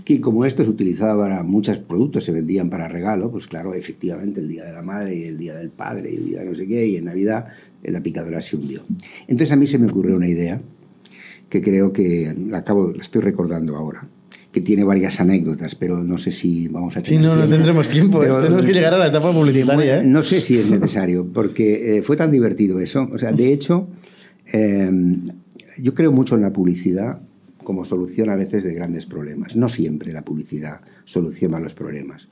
[0.05, 4.39] Que como esto se utilizaba para muchos productos, se vendían para regalo, pues claro, efectivamente
[4.39, 6.53] el Día de la Madre y el Día del Padre y el Día de no
[6.53, 7.47] sé qué, y en Navidad
[7.81, 8.83] eh, la picadora se hundió.
[9.27, 10.61] Entonces a mí se me ocurrió una idea
[11.49, 14.05] que creo que la acabo, la estoy recordando ahora,
[14.51, 17.51] que tiene varias anécdotas, pero no sé si vamos a Sí, tener no, no tiempo.
[17.55, 18.19] tendremos tiempo.
[18.19, 19.99] Pero- Tenemos que llegar a la etapa publicitaria.
[20.01, 20.03] ¿eh?
[20.05, 23.07] No sé si es necesario, porque eh, fue tan divertido eso.
[23.11, 23.87] O sea, de hecho,
[24.53, 24.89] eh,
[25.81, 27.19] yo creo mucho en la publicidad
[27.63, 29.55] como solución a veces de grandes problemas.
[29.55, 32.27] No siempre la publicidad soluciona los problemas.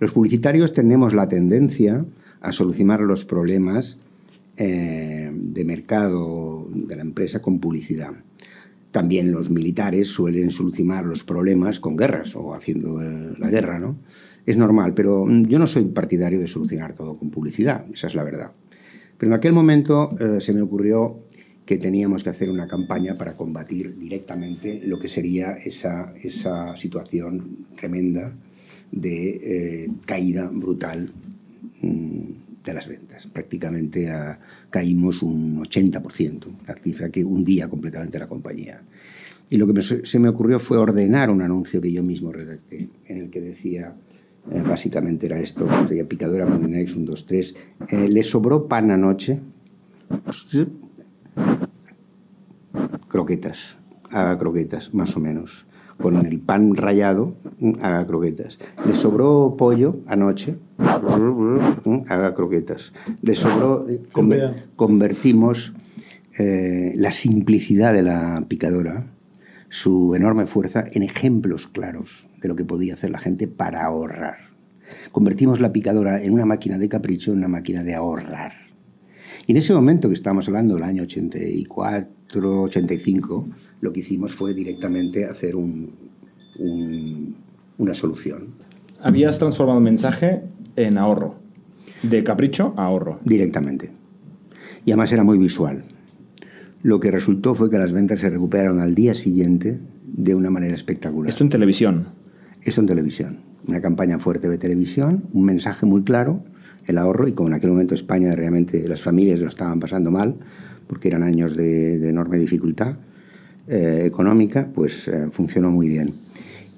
[0.00, 2.04] Los publicitarios tenemos la tendencia
[2.40, 3.98] a solucionar los problemas
[4.56, 8.12] eh, de mercado de la empresa con publicidad.
[8.90, 13.98] También los militares suelen solucionar los problemas con guerras o haciendo eh, la guerra, ¿no?
[14.46, 18.14] Es normal, pero mm, yo no soy partidario de solucionar todo con publicidad, esa es
[18.14, 18.52] la verdad.
[19.18, 21.24] Pero en aquel momento eh, se me ocurrió
[21.66, 27.66] que teníamos que hacer una campaña para combatir directamente lo que sería esa, esa situación
[27.76, 28.32] tremenda
[28.90, 31.10] de eh, caída brutal
[31.82, 32.20] mm,
[32.64, 33.26] de las ventas.
[33.26, 38.82] Prácticamente ah, caímos un 80%, la cifra que hundía completamente la compañía.
[39.50, 42.88] Y lo que me- se me ocurrió fue ordenar un anuncio que yo mismo redacté,
[43.06, 43.94] en el que decía,
[44.52, 47.54] eh, básicamente era esto, sería picadora Molinex 1, 2, 3,
[47.88, 49.40] eh, le sobró pan anoche,
[53.08, 53.76] croquetas,
[54.10, 55.64] haga croquetas, más o menos.
[56.00, 58.58] Con el pan rallado, mm, haga croquetas.
[58.86, 62.92] Le sobró pollo anoche, mm, haga croquetas.
[63.22, 65.72] Le sobró, eh, conver- convertimos
[66.38, 69.06] eh, la simplicidad de la picadora,
[69.70, 74.36] su enorme fuerza, en ejemplos claros de lo que podía hacer la gente para ahorrar.
[75.10, 78.52] Convertimos la picadora en una máquina de capricho, en una máquina de ahorrar.
[79.46, 83.46] Y en ese momento que estábamos hablando del año 84, 85,
[83.80, 85.92] lo que hicimos fue directamente hacer un-
[86.58, 87.36] un-
[87.78, 88.48] una solución.
[89.00, 90.42] Habías transformado el mensaje
[90.76, 91.36] en ahorro.
[92.02, 93.20] De capricho a ahorro.
[93.24, 93.90] Directamente.
[94.84, 95.84] y además era muy visual.
[96.82, 100.74] Lo que resultó fue que las ventas se recuperaron al día siguiente de una manera
[100.74, 101.28] espectacular.
[101.28, 102.06] Esto en televisión.
[102.62, 103.38] Esto en televisión.
[103.66, 106.42] Una campaña fuerte de televisión, un mensaje muy claro,
[106.86, 110.36] el ahorro, y como en aquel momento España realmente las familias lo estaban pasando mal,
[110.86, 112.96] porque eran años de, enorme dificultad
[113.68, 116.14] eh, económica, pues eh, funcionó muy bien.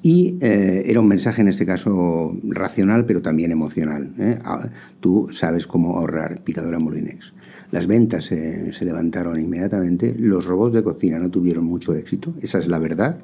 [0.03, 4.11] Y eh, era un mensaje en este caso racional, pero también emocional.
[4.45, 7.33] Ah, tú sabes cómo ahorrar picadora Molinex.
[7.71, 12.67] Las ventas se levantaron inmediatamente, los robots de cocina no tuvieron mucho éxito, esa es
[12.67, 13.19] la verdad.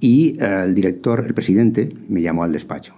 [0.00, 2.94] Y el director, el presidente, me llamó al despacho.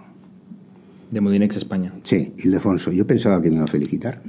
[1.11, 1.93] De Molinex España.
[2.03, 2.91] Sí, Ildefonso.
[2.91, 4.21] Yo pensaba que me iba a felicitar.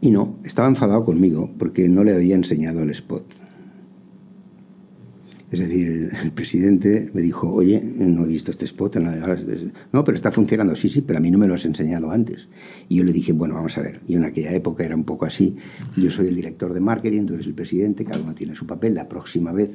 [0.00, 3.24] Y no, estaba enfadado conmigo porque no le había enseñado el spot.
[5.50, 8.96] Es decir, el presidente me dijo, oye, no he visto este spot.
[9.92, 10.76] No, pero está funcionando.
[10.76, 12.46] Sí, sí, pero a mí no me lo has enseñado antes.
[12.88, 14.00] Y yo le dije, bueno, vamos a ver.
[14.06, 15.56] Y en aquella época era un poco así.
[15.96, 18.94] Yo soy el director de marketing, tú eres el presidente, cada uno tiene su papel.
[18.94, 19.70] La próxima vez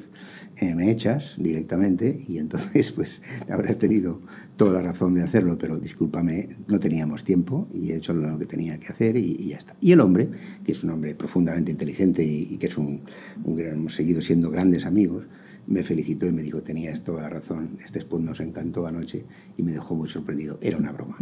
[0.57, 4.21] eh, me echas directamente y entonces pues habrás tenido
[4.55, 8.45] toda la razón de hacerlo, pero discúlpame, no teníamos tiempo y he hecho lo que
[8.45, 9.75] tenía que hacer y, ya está.
[9.81, 10.29] Y el hombre,
[10.63, 13.01] que es un hombre profundamente inteligente y, que es un,
[13.43, 15.25] un gran, hemos seguido siendo grandes amigos,
[15.67, 19.25] me felicitó y me dijo, tenías toda la razón, este spot nos encantó anoche
[19.57, 20.57] y me dejó muy sorprendido.
[20.61, 21.17] Era una broma.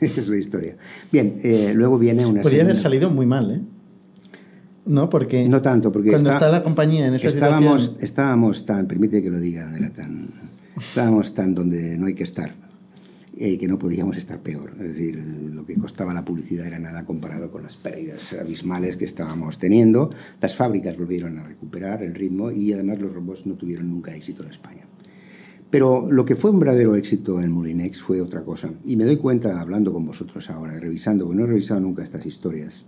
[0.00, 0.76] esa es la historia.
[1.10, 2.42] Bien, eh, luego viene una...
[2.42, 3.75] Podría haber salido muy mal, ¿eh?
[4.86, 5.48] No, porque.
[5.48, 6.10] No tanto, porque.
[6.10, 8.04] Cuando está, la compañía en esa estábamos, situación.
[8.04, 8.86] Estábamos tan.
[8.86, 10.28] Permite que lo diga, era tan.
[10.76, 12.54] Estábamos tan donde no hay que estar.
[13.38, 14.72] Eh, que no podíamos estar peor.
[14.80, 15.22] Es decir,
[15.52, 20.10] lo que costaba la publicidad era nada comparado con las pérdidas abismales que estábamos teniendo.
[20.40, 24.42] Las fábricas volvieron a recuperar el ritmo y además los robots no tuvieron nunca éxito
[24.42, 24.86] en España.
[25.68, 28.70] Pero lo que fue un verdadero éxito en Molinex fue otra cosa.
[28.86, 32.24] Y me doy cuenta, hablando con vosotros ahora, revisando, porque no he revisado nunca estas
[32.24, 32.86] historias,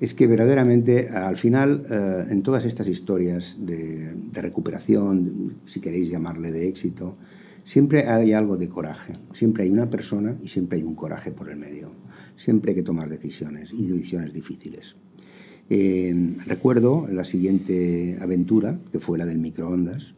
[0.00, 6.50] es que verdaderamente al final eh, en todas estas historias de, recuperación, si queréis llamarle
[6.52, 7.16] de éxito,
[7.64, 11.48] siempre hay algo de coraje, siempre hay una persona y siempre hay un coraje por
[11.50, 11.90] el medio,
[12.36, 14.96] siempre hay que tomar decisiones y decisiones difíciles.
[15.70, 20.14] Eh, recuerdo la siguiente aventura, que fue la del microondas,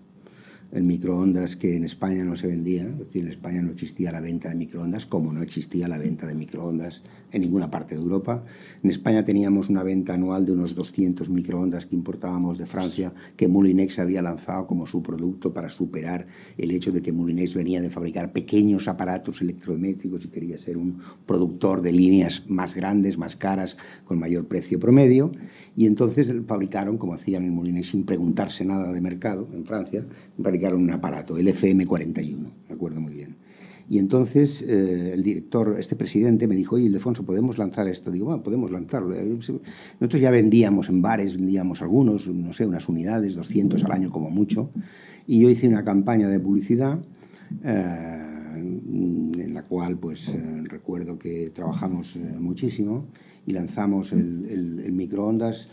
[0.73, 4.21] el microondas que en España no se vendía, es decir, en España no existía la
[4.21, 7.03] venta de microondas, como no existía la venta de microondas
[7.33, 8.45] en ninguna parte de Europa.
[8.83, 13.49] En España teníamos una venta anual de unos 200 microondas que importábamos de Francia, que
[13.49, 16.27] Moulinex había lanzado como su producto para superar
[16.59, 20.99] el hecho de que Moulinex venía de fabricar pequeños aparatos electrodomésticos y quería ser un
[21.27, 25.33] productor de líneas más grandes, más caras, con mayor precio promedio.
[25.77, 30.05] Y entonces fabricaron, como hacían en Moulinex, sin preguntarse nada de mercado en Francia,
[30.57, 32.37] fabricaron un aparato, el FM41,
[32.69, 33.37] me acuerdo muy bien.
[33.88, 38.11] Y entonces eh, el director, este presidente, me dijo, oye, Ildefonso, ¿podemos lanzar esto?
[38.11, 39.14] Digo, bueno, podemos lanzarlo.
[39.14, 44.31] Nosotros ya vendíamos en bares, vendíamos algunos, no sé, unas unidades, 200 al año como
[44.31, 44.71] mucho.
[45.27, 46.99] Y yo hice una campaña de publicidad
[47.62, 48.23] eh,
[48.57, 53.07] en la cual, pues, eh, recuerdo que trabajamos muchísimo
[53.47, 55.69] y lanzamos el, el microondas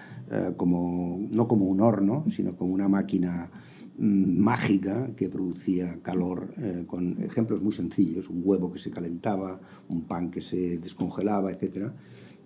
[0.57, 3.49] como, no como un horno, sino como una máquina
[3.97, 10.01] mágica que producía calor eh, con ejemplos muy sencillos, un huevo que se calentaba, un
[10.01, 11.91] pan que se descongelaba, etc.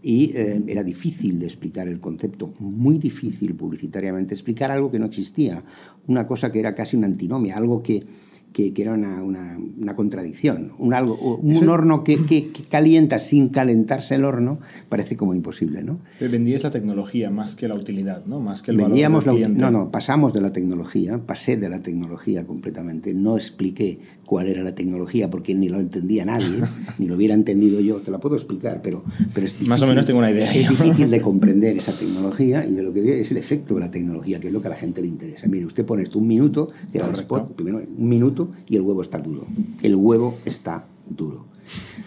[0.02, 5.64] Y eh, era difícil explicar el concepto, muy difícil publicitariamente explicar algo que no existía,
[6.08, 8.06] una cosa que era casi una antinomia, algo que
[8.54, 10.72] que, era una, una, contradicción.
[10.80, 16.00] Un, algo, un horno que, que, calienta sin calentarse el horno parece como imposible, ¿no?
[16.20, 18.40] Vendías la tecnología más que la utilidad, ¿no?
[18.40, 21.82] Más que el Vendíamos valor del No, no, pasamos de la tecnología, pasé de la
[21.82, 23.14] tecnología completamente.
[23.14, 26.64] No expliqué cuál era la tecnología porque ni lo entendía nadie,
[26.98, 27.98] ni lo hubiera entendido yo.
[27.98, 29.70] Te la puedo explicar, pero, pero es difícil.
[29.70, 30.52] Más o menos tengo una idea.
[30.52, 33.92] Es difícil de comprender esa tecnología y de lo que es el efecto de la
[33.92, 35.48] tecnología, que es lo que a la gente le interesa.
[35.48, 38.37] Mire, usted pone esto un minuto, que era el spot, primero un minuto
[38.68, 39.46] y el huevo está duro.
[39.82, 41.46] El huevo está duro.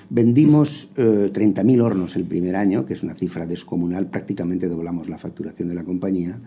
[0.08, 5.18] Vendimos 30.000 eh, hornos el primer año, que es una cifra descomunal, prácticamente doblamos la
[5.18, 6.40] facturación de la compañía.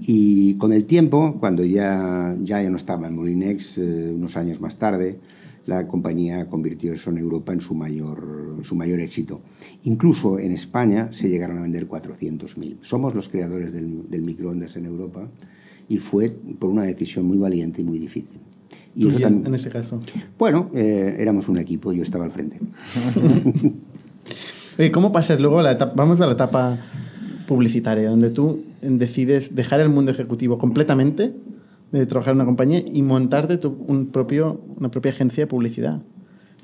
[0.00, 4.76] Y con el tiempo, cuando ya, ya, no estaba en Molinex, eh, unos años más
[4.76, 5.20] tarde,
[5.66, 9.40] la compañía convirtió eso en Europa en su mayor, su mayor éxito.
[9.84, 12.78] Incluso en España se llegaron a vender 400.000.
[12.82, 15.28] Somos los creadores del, del microondas en Europa
[15.88, 18.40] y fue por una decisión muy valiente y muy difícil.
[18.96, 20.00] Y en este caso?
[20.38, 22.60] Bueno, eh, éramos un equipo, yo estaba al frente.
[24.78, 26.78] Oye, ¿cómo pasas luego la etapa, vamos a la etapa
[27.46, 31.32] publicitaria, donde tú decides dejar el mundo ejecutivo completamente,
[31.92, 36.00] de trabajar en una compañía y montarte tu, un propio, una propia agencia de publicidad?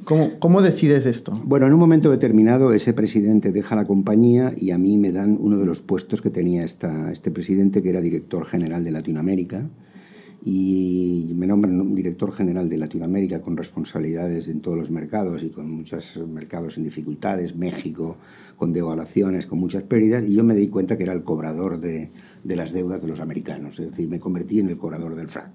[0.04, 1.32] ¿Cómo, ¿Cómo decides esto?
[1.44, 5.36] Bueno, en un momento determinado ese presidente deja la compañía y a mí me dan
[5.38, 9.68] uno de los puestos que tenía esta, este presidente, que era director general de Latinoamérica
[10.42, 15.70] y me nombran director general de Latinoamérica con responsabilidades en todos los mercados y con
[15.70, 18.16] muchos mercados en dificultades, México
[18.56, 22.10] con devaluaciones, con muchas pérdidas, y yo me di cuenta que era el cobrador de,
[22.42, 25.50] de las deudas de los americanos, es decir, me convertí en el cobrador del frac.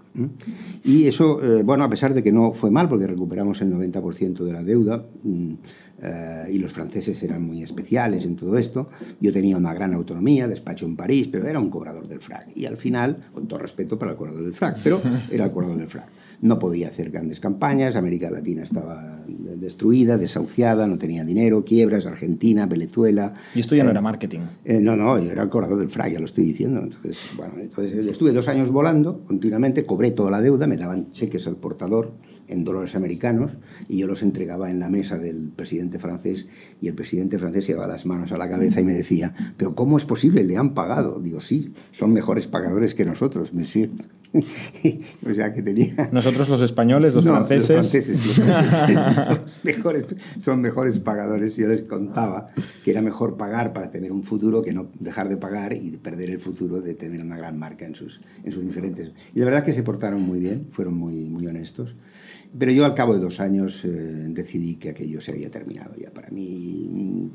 [0.83, 4.43] Y eso, eh, bueno, a pesar de que no fue mal, porque recuperamos el 90%
[4.43, 5.53] de la deuda, mm,
[6.01, 8.89] eh, y los franceses eran muy especiales en todo esto.
[9.19, 12.49] Yo tenía una gran autonomía, despacho en París, pero era un cobrador del frac.
[12.55, 15.77] Y al final, con todo respeto para el cobrador del frac, pero era el cobrador
[15.77, 16.07] del frac.
[16.41, 22.65] No podía hacer grandes campañas, América Latina estaba destruida, desahuciada, no tenía dinero, quiebras, Argentina,
[22.65, 23.33] Venezuela.
[23.53, 24.41] Y esto ya no eh, era marketing.
[24.63, 26.81] Eh, no, no, yo era el cobrador del frac, ya lo estoy diciendo.
[26.81, 31.47] Entonces, bueno, entonces estuve dos años volando continuamente, cobré toda la deuda, me daban cheques
[31.47, 32.13] al portador
[32.47, 33.51] en dólares americanos
[33.87, 36.47] y yo los entregaba en la mesa del presidente francés
[36.81, 39.97] y el presidente francés llevaba las manos a la cabeza y me decía, pero ¿cómo
[39.97, 40.43] es posible?
[40.43, 41.19] ¿Le han pagado?
[41.19, 43.89] Digo, sí, son mejores pagadores que nosotros, monsieur.
[45.25, 46.09] o sea que tenía...
[46.11, 47.69] Nosotros los españoles, los franceses...
[47.69, 50.05] Los franceses, son, mejores,
[50.39, 51.55] son mejores pagadores.
[51.55, 52.49] Yo les contaba
[52.83, 56.29] que era mejor pagar para tener un futuro que no dejar de pagar y perder
[56.29, 59.11] el futuro de tener una gran marca en sus, en sus diferentes...
[59.33, 61.95] Y la verdad que se portaron muy bien, fueron muy, muy honestos.
[62.57, 66.11] Pero yo al cabo de dos años eh, decidí que aquello se había terminado ya
[66.11, 67.31] para mí.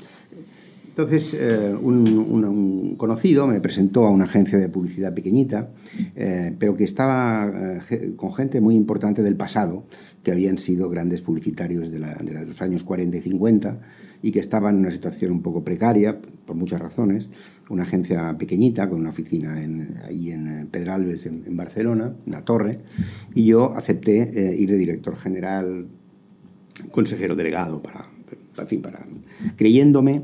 [0.87, 5.69] Entonces, eh, un, conocido me presentó a una agencia de publicidad pequeñita,
[6.15, 7.79] eh, pero que estaba
[8.17, 9.85] con gente muy importante del pasado,
[10.23, 13.79] que habían sido grandes publicitarios de, los años 40 y 50
[14.21, 17.29] y que estaban en una situación un poco precaria, por muchas razones
[17.71, 22.43] una agencia pequeñita con una oficina en, ahí en eh, Pedralbes, en, en Barcelona, una
[22.43, 22.79] torre,
[23.33, 25.87] y yo acepté eh, ir de director general,
[26.91, 28.07] consejero delegado, para,
[28.57, 29.05] en fin, para,
[29.55, 30.23] creyéndome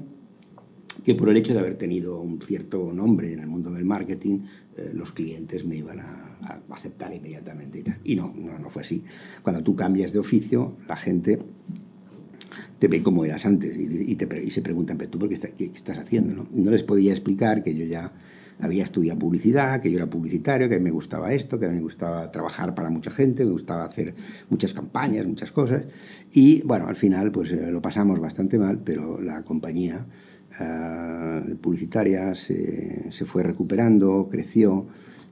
[1.06, 4.40] que por el hecho de haber tenido un cierto nombre en el mundo del marketing,
[4.76, 7.84] eh, los clientes me iban a, a aceptar inmediatamente.
[8.04, 9.04] Y, y no, no, no fue así.
[9.42, 11.40] Cuando tú cambias de oficio, la gente
[12.80, 16.00] te ve como eras antes y, te, y se preguntan, pero tú por qué, estás
[16.00, 16.36] haciendo?
[16.36, 16.48] ¿no?
[16.52, 18.12] no les podía explicar que yo ya
[18.60, 22.74] había estudiado publicidad, que yo era publicitario, que me gustaba esto, que me gustaba trabajar
[22.74, 24.16] para mucha gente, me gustaba hacer
[24.50, 25.84] muchas campañas, muchas cosas.
[26.32, 30.06] Y bueno, al final pues eh, lo pasamos bastante mal, pero la compañía
[30.60, 34.88] uh, publicitaria se, se, fue recuperando, creció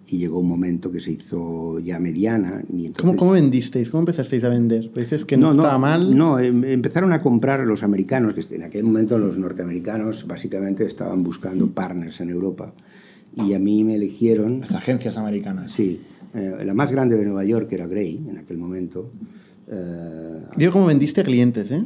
[0.07, 2.61] y llegó un momento que se hizo ya mediana.
[2.69, 3.01] Y entonces...
[3.01, 3.89] ¿Cómo, ¿Cómo, vendisteis?
[3.89, 4.91] ¿Cómo empezasteis a vender?
[4.93, 6.15] Dices que no, no estaba mal.
[6.15, 11.23] No, em, empezaron a comprar los americanos, que en aquel momento los norteamericanos básicamente estaban
[11.23, 12.73] buscando partners en Europa.
[13.35, 14.61] Y a mí me eligieron...
[14.61, 15.71] Las agencias americanas.
[15.71, 16.01] Sí.
[16.33, 19.11] Eh, la más grande de Nueva York era Gray en aquel momento.
[19.67, 21.83] Eh, Digo, ¿cómo vendiste clientes, eh?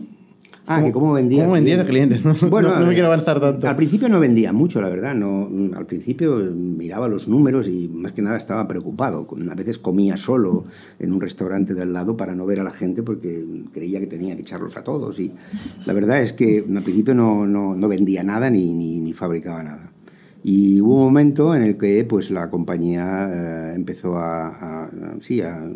[0.71, 1.41] Ah, que cómo vendía.
[1.45, 2.21] ¿Cómo vendía de clientes?
[2.47, 3.67] Bueno, no, me quiero avanzar tanto.
[3.67, 5.15] Al principio no vendía mucho, la verdad.
[5.15, 9.27] No, al principio miraba los números y más que nada estaba preocupado.
[9.49, 10.65] A veces comía solo
[10.99, 14.36] en un restaurante del lado para no ver a la gente porque creía que tenía
[14.36, 15.19] que echarlos a todos.
[15.19, 15.34] Y
[15.88, 19.63] la verdad es que al principio no, no, no vendía nada ni, ni, ni, fabricaba
[19.63, 19.91] nada.
[20.43, 24.91] Y hubo un momento en el que pues, la compañía eh, empezó a, a, a
[25.19, 25.67] sí, a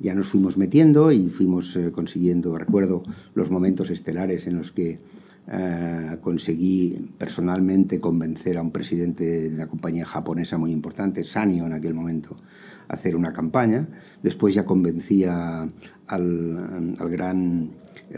[0.00, 3.02] ya nos fuimos metiendo y fuimos eh, consiguiendo, recuerdo
[3.34, 4.98] los momentos estelares en los que
[5.52, 11.72] eh, conseguí personalmente convencer a un presidente de una compañía japonesa muy importante, Sanyo en
[11.72, 12.36] aquel momento,
[12.88, 13.88] a hacer una campaña.
[14.22, 15.68] Después ya convencía
[16.06, 17.70] al, al gran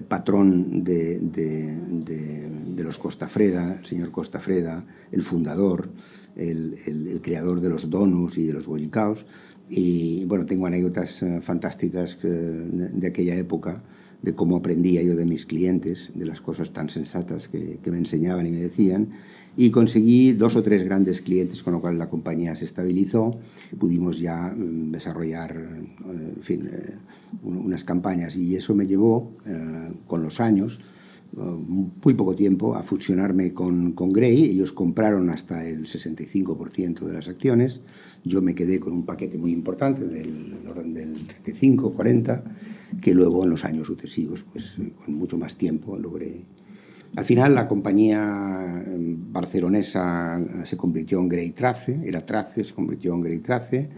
[0.08, 5.90] patrón de, de, de, de, los Costafreda, el señor Costafreda, el fundador,
[6.36, 9.26] el, el, creador de los donuts y de los bollicaos,
[9.74, 13.82] y bueno, tengo anécdotas uh, fantásticas uh, de, aquella época,
[14.20, 17.96] de cómo aprendía yo de mis clientes, de las cosas tan sensatas que, que, me
[17.96, 19.08] enseñaban y me decían.
[19.56, 23.38] Y conseguí dos o tres grandes clientes, con lo cual la compañía se estabilizó.
[23.78, 26.70] Pudimos ya um, desarrollar, uh, en fin,
[27.42, 28.36] unas campañas.
[28.36, 29.32] Y eso me llevó,
[30.06, 30.80] con los años,
[31.34, 34.50] muy poco tiempo a fusionarme con, con Grey.
[34.50, 37.80] Ellos compraron hasta el 65% de las acciones.
[38.24, 42.44] Yo me quedé con un paquete muy importante del orden del 35, 40,
[43.00, 46.42] que luego en los años sucesivos, pues con mucho más tiempo, logré.
[47.16, 48.84] Al final la compañía
[49.32, 53.88] barcelonesa se convirtió en Grey Trace, era Trace, se convirtió en Grey Trace,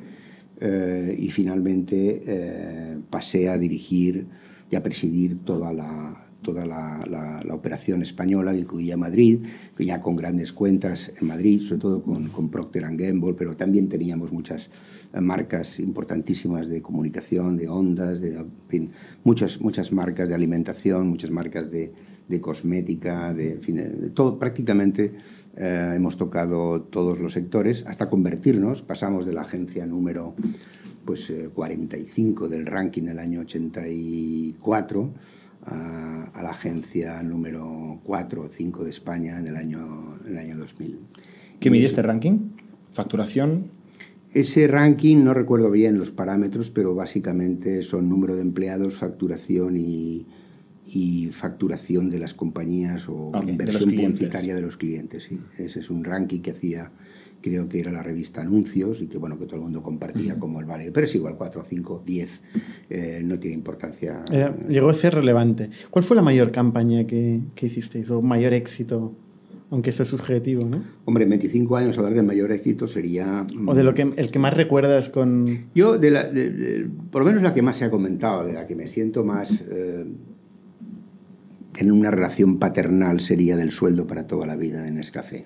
[0.60, 4.26] eh, y finalmente eh, pasé a dirigir
[4.70, 7.04] y a presidir toda la, toda la,
[7.44, 9.40] la, operación española, que incluía Madrid,
[9.76, 14.30] ya con grandes cuentas en Madrid, sobre todo con, con Procter Gamble, pero también teníamos
[14.30, 14.70] muchas
[15.20, 18.44] marcas importantísimas de comunicación, de ondas, de
[19.24, 21.92] muchas, muchas marcas de alimentación, muchas marcas de,
[22.28, 23.58] de cosmética, de
[24.14, 25.14] todo, prácticamente
[25.56, 30.34] eh, hemos tocado todos los sectores hasta convertirnos, pasamos de la agencia número
[31.04, 35.10] pues, eh, 45 del ranking del año 84
[35.66, 40.38] a, a, la agencia número 4 o 5 de España en el año, en el
[40.38, 40.98] año 2000.
[41.60, 42.50] ¿Qué mide este ranking?
[42.92, 43.70] ¿Facturación?
[44.32, 50.26] Ese ranking, no recuerdo bien los parámetros, pero básicamente son número de empleados, facturación y,
[50.86, 55.24] y facturación de las compañías o inversión publicitaria de los clientes.
[55.24, 55.40] Sí.
[55.56, 56.90] Ese es un ranking que hacía,
[57.44, 60.60] creo que era la revista Anuncios y que bueno que todo el mundo compartía como
[60.60, 60.94] el válido.
[60.94, 62.40] Pero es igual, 4, 5, 10,
[62.88, 64.24] eh, no tiene importancia.
[64.32, 65.68] Eh, llegó a ser relevante.
[65.90, 69.12] ¿Cuál fue la mayor campaña que, que hicisteis o mayor éxito?
[69.70, 70.82] Aunque eso es subjetivo, ¿no?
[71.04, 73.46] Hombre, en 25 años hablar del mayor éxito sería...
[73.66, 75.66] O de lo que el que más recuerdas con.
[75.74, 78.54] Yo, de la, de- de- por lo menos la que más se ha comentado, de
[78.54, 80.04] la que me siento más eh,
[81.76, 85.44] en una relación paternal, sería del sueldo para toda la vida en Nescafé.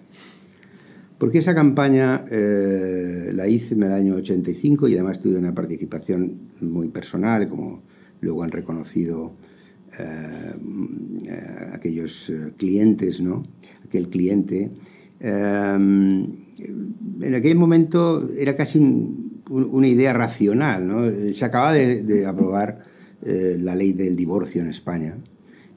[1.18, 6.38] Porque esa campaña eh, la hice en el año 85 y además tuve una participación
[6.60, 7.82] muy personal, como
[8.20, 9.32] luego han reconocido
[9.98, 10.52] eh,
[11.26, 13.42] eh, aquellos clientes, ¿no?
[13.84, 14.70] Aquel cliente.
[15.20, 16.34] En
[17.34, 21.10] aquel momento era casi un- un- una idea racional, ¿no?
[21.34, 22.78] Se acaba de, de aprobar
[23.22, 25.16] la ley del divorcio en España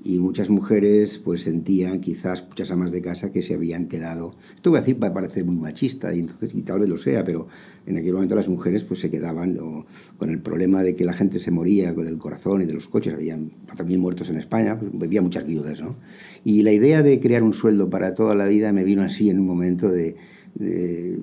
[0.04, 4.36] y muchas mujeres pues sentían, quizás muchas amas de casa, que se habían quedado.
[4.56, 6.97] Esto voy a decir va a parecer muy machista y entonces y tal vez lo
[6.97, 7.47] sea, pero
[7.86, 9.58] en aquel momento las mujeres pues se quedaban
[10.18, 12.88] con el problema de que la gente se moría con el corazón y de los
[12.88, 15.95] coches, habían 4.000 muertos en España, pues, había muchas viudas, ¿no?
[16.43, 19.39] Y la idea de crear un sueldo para toda la vida me vino así en
[19.39, 20.16] un momento de,
[20.56, 21.18] de,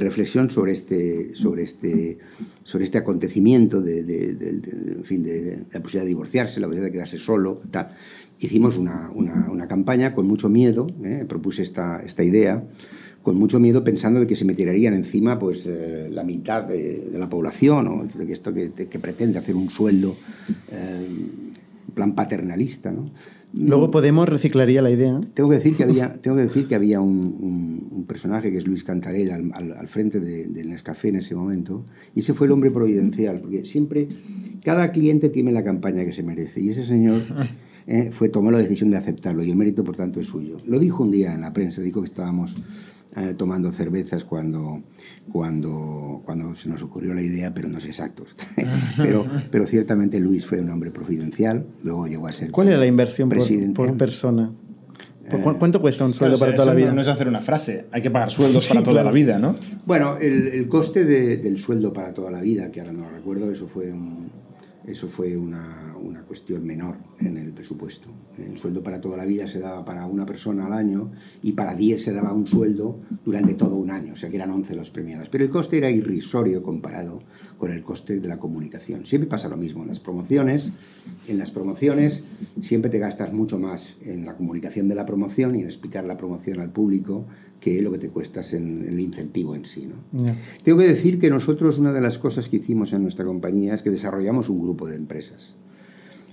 [0.00, 2.18] reflexión sobre este, sobre este,
[2.64, 6.92] sobre este acontecimiento, de, de- en fin, de, la posibilidad de divorciarse, la posibilidad de
[6.92, 7.90] quedarse solo, tal.
[8.38, 11.24] Hicimos una, una- una campaña con mucho miedo, ¿eh?
[11.28, 12.64] propuse esta, esta idea,
[13.22, 17.10] con mucho miedo pensando de que se me tirarían encima pues, eh, la mitad de,
[17.12, 20.16] la población, o de que esto que, que pretende hacer un sueldo
[20.72, 21.06] eh,
[21.94, 22.90] plan paternalista.
[22.90, 23.10] ¿no?
[23.52, 25.20] Luego Podemos reciclaría la idea.
[25.34, 28.58] Tengo que decir que había, tengo que decir que había un, un- un personaje que
[28.58, 31.84] es Luis Cantarell al, al- al frente de- del Nescafé en ese momento,
[32.14, 34.06] y ese fue el hombre providencial, porque siempre,
[34.64, 37.22] cada cliente tiene la campaña que se merece, y ese señor
[37.86, 40.58] eh, fue, tomó la decisión de aceptarlo, y el mérito, por tanto, es suyo.
[40.66, 42.54] Lo dijo un día en la prensa, dijo que estábamos
[43.16, 44.82] eh, tomando cervezas cuando,
[45.32, 48.24] cuando, cuando se nos ocurrió la idea, pero no es exacto.
[48.96, 52.86] pero, pero ciertamente Luis fue un hombre providencial, luego llegó a ser ¿Cuál era la
[52.86, 53.74] inversión por, presidente.
[53.76, 54.50] por persona?
[55.30, 56.94] ¿Por cu- Eh, ¿Cuánto cuesta un sueldo Claro, para toda la eso no- vida?
[56.94, 59.08] No es hacer una frase, hay que pagar sueldos Sí, para toda claro.
[59.08, 59.54] la vida, ¿no?
[59.86, 63.10] Bueno, el, el coste de- del sueldo para toda la vida, que ahora no lo
[63.10, 64.30] recuerdo, eso fue, un-
[64.90, 68.08] eso fue una, una cuestión menor en el presupuesto.
[68.38, 71.10] El sueldo para toda la vida se daba para una persona al año
[71.42, 74.50] y para 10 se daba un sueldo durante todo un año, o sea que eran
[74.50, 75.28] 11 los premiados.
[75.28, 77.22] Pero el coste era irrisorio comparado
[77.58, 79.06] con el coste de la comunicación.
[79.06, 80.72] Siempre pasa lo mismo en las promociones.
[81.28, 82.24] En las promociones
[82.60, 86.16] siempre te gastas mucho más en la comunicación de la promoción y en explicar la
[86.16, 87.26] promoción al público
[87.60, 89.86] que lo que te cuestas en, en el incentivo en sí.
[89.86, 90.24] ¿no?
[90.24, 90.34] Ya.
[90.64, 93.82] Tengo que decir que nosotros una de las cosas que hicimos en nuestra compañía es
[93.82, 95.54] que desarrollamos un grupo de empresas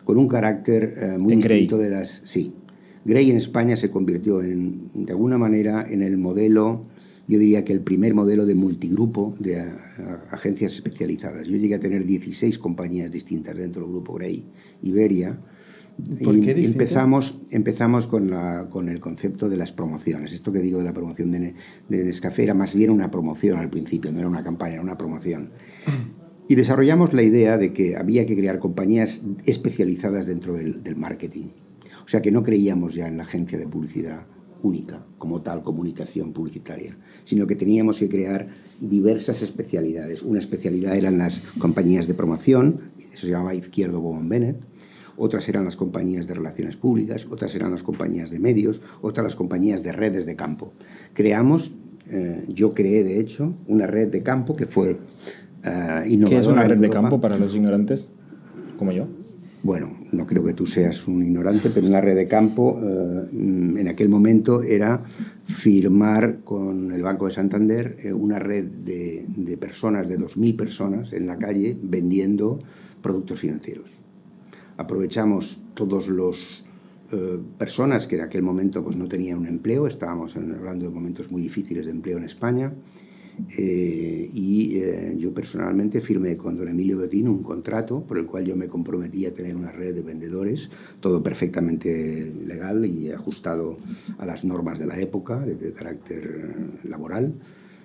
[0.05, 1.59] con un carácter eh, muy En Grey.
[1.61, 2.21] distinto de las...
[2.23, 2.53] Sí.
[3.03, 6.81] Grey en España se convirtió en, de alguna manera en el modelo,
[7.27, 9.77] yo diría que el primer modelo de multigrupo de a-
[10.29, 11.45] a- agencias especializadas.
[11.47, 14.45] Yo llegué a tener 16 compañías distintas dentro del grupo Grey,
[14.81, 15.37] Iberia.
[16.23, 16.81] ¿Por y qué distintas?
[16.81, 20.31] empezamos, empezamos con, la, con el concepto de las promociones.
[20.31, 21.55] Esto que digo de la promoción de,
[21.89, 24.97] de Nescafé era más bien una promoción al principio, no era una campaña, era una
[24.97, 25.49] promoción.
[26.47, 31.47] Y desarrollamos la idea de que había que crear compañías especializadas dentro del, del marketing.
[32.05, 34.27] O sea que no creíamos ya en la agencia de publicidad
[34.63, 38.47] única, como tal, comunicación publicitaria, sino que teníamos que crear
[38.79, 40.21] diversas especialidades.
[40.21, 44.57] Una especialidad eran las compañías de promoción, eso se llamaba Izquierdo Bowman Bennett,
[45.17, 49.35] otras eran las compañías de relaciones públicas, otras eran las compañías de medios, otras las
[49.35, 50.73] compañías de redes de campo.
[51.13, 51.71] Creamos,
[52.09, 54.97] eh, yo creé de hecho, una red de campo que fue
[55.63, 56.29] eh, innovadora.
[56.29, 58.07] ¿Qué es una red de campo para los ignorantes?
[58.77, 59.07] Como yo.
[59.63, 63.87] Bueno, no creo que tú seas un ignorante, pero una red de campo eh, en
[63.87, 65.03] aquel momento era
[65.45, 71.11] firmar con el Banco de Santander eh, una red de, de personas, de 2.000 personas
[71.11, 72.59] en la calle vendiendo
[73.01, 73.96] productos financieros.
[74.77, 76.63] Aprovechamos todos los
[77.11, 81.31] eh, personas que en aquel momento pues, no tenían un empleo, estábamos hablando de momentos
[81.31, 82.73] muy difíciles de empleo en España,
[83.57, 88.45] Eh, y eh, yo personalmente firmé con don Emilio Betín un contrato por el cual
[88.45, 90.69] yo me comprometí a tener una red de vendedores,
[90.99, 93.77] todo perfectamente legal y ajustado
[94.17, 97.33] a las normas de la época, de, carácter laboral,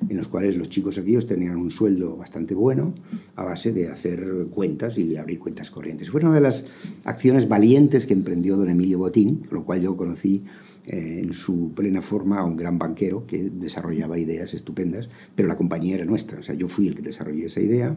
[0.08, 2.94] en los cuales los chicos aquellos tenían un sueldo bastante bueno
[3.36, 6.10] a base de hacer cuentas y abrir cuentas corrientes.
[6.10, 6.64] Fue una de las
[7.04, 10.44] acciones valientes que emprendió don Emilio Botín, lo cual yo conocí
[10.84, 15.56] eh, en su plena forma a un gran banquero que desarrollaba ideas estupendas, pero la
[15.56, 17.96] compañía era nuestra, o sea, yo fui el que desarrollé esa idea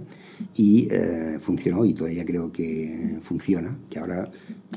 [0.53, 4.29] y eh, funcionó y todavía creo que funciona, que ahora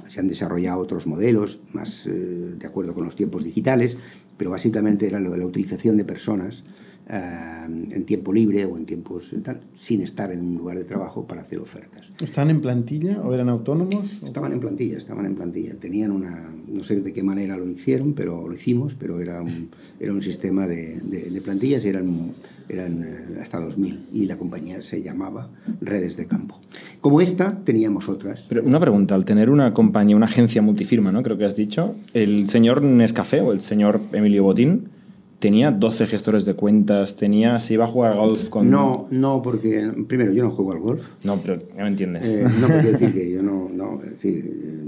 [0.09, 2.11] se han desarrollado otros modelos más eh,
[2.59, 3.99] de acuerdo con los tiempos digitales,
[4.39, 6.65] pero básicamente era lo de la utilización de personas
[7.09, 11.41] en tiempo libre o en tiempos tal, sin estar en un lugar de trabajo para
[11.41, 12.07] hacer ofertas.
[12.21, 14.23] ¿Estaban en plantilla o eran autónomos?
[14.23, 15.75] Estaban en plantilla, estaban en plantilla.
[15.77, 19.71] Tenían una, no sé de qué manera lo hicieron, pero lo hicimos, pero era un,
[19.99, 22.33] era un sistema de, de, plantillas y eran,
[22.69, 25.49] eran eh, hasta 2000 y la compañía se llamaba
[25.81, 26.61] Redes de Campo.
[27.01, 28.45] Como esta, teníamos otras.
[28.51, 31.23] Pero una pregunta, al tener una compañía, una agencia multifirma, ¿no?
[31.23, 34.98] Creo que has dicho, el señor Nescafé o el señor Emilio Botín
[35.39, 38.71] tenía 12 gestores de cuentas, tenía, se iba a jugar golf con...
[38.71, 41.09] No, no, porque primero yo no juego al golf.
[41.23, 42.33] No, pero ya me entiendes.
[42.33, 44.88] Eh, no, porque decir que yo no, no, es decir,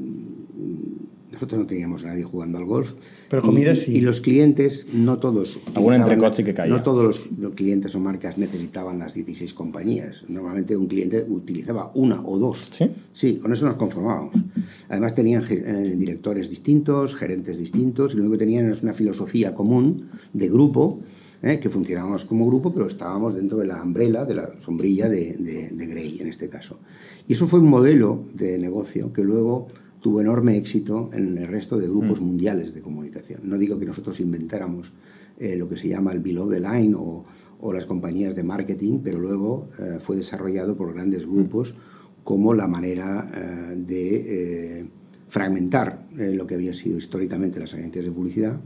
[1.40, 2.92] nosotros no teníamos a nadie jugando al golf.
[3.30, 3.96] Pero comida y, sí.
[3.96, 5.58] Y los clientes, no todos.
[5.74, 6.70] Algún entrecot sí que caía.
[6.70, 10.16] No todos los, clientes o marcas necesitaban las 16 compañías.
[10.28, 12.66] Normalmente un cliente utilizaba una o dos.
[12.70, 12.90] ¿Sí?
[13.14, 14.34] Sí, con eso nos conformábamos.
[14.90, 19.54] Además tenían eh, directores distintos, gerentes distintos, y lo único que tenían es una filosofía
[19.54, 21.00] común de grupo.
[21.42, 25.36] Eh, que funcionábamos como grupo, pero estábamos dentro de la umbrella, de la sombrilla de,
[25.38, 26.76] de, de Grey en este caso.
[27.26, 29.68] Y eso fue un modelo de negocio que luego
[30.00, 32.24] tuvo enorme éxito en el resto de grupos mm.
[32.24, 33.40] mundiales de comunicación.
[33.44, 34.92] No digo que nosotros inventáramos
[35.38, 37.24] eh, lo que se llama el below the line o,
[37.60, 41.30] o las compañías de marketing, pero luego eh, fue desarrollado por grandes mm.
[41.30, 41.74] grupos
[42.24, 44.86] como la manera eh, de
[45.28, 48.58] fragmentar lo que habían sido históricamente las agencias de publicidad,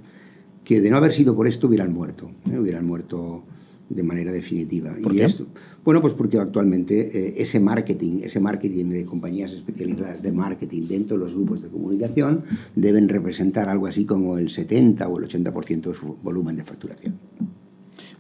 [0.65, 3.45] que de no haber sido por esto hubieran muerto, hubieran muerto
[3.89, 4.95] de manera definitiva.
[5.03, 5.25] ¿Por y qué?
[5.25, 5.47] Esto,
[5.85, 11.19] bueno, pues porque actualmente eh, ese marketing, ese marketing de compañías especializadas de marketing dentro
[11.19, 12.43] de los grupos de comunicación
[12.75, 17.19] deben representar algo así como el 70 o el 80% de su volumen de facturación.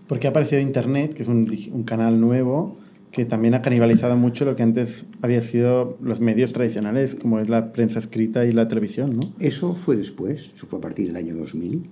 [0.06, 2.76] Porque ha aparecido Internet, que es un, un canal nuevo
[3.10, 7.48] que también ha canibalizado mucho lo que antes había sido los medios tradicionales, como es
[7.48, 9.32] la prensa escrita y la televisión, ¿no?
[9.38, 11.84] Eso fue después, eso fue a partir del año 2000,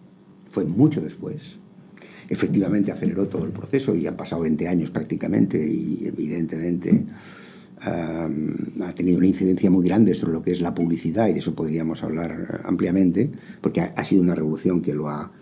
[0.51, 1.59] fue mucho después
[2.29, 7.07] efectivamente aceleró todo el proceso y han pasado 20 años prácticamente y evidentemente
[7.85, 11.55] ha tenido una incidencia muy grande sobre lo que es la publicidad y de eso
[11.55, 15.33] podríamos hablar ampliamente porque ha, sido una revolución que lo ha,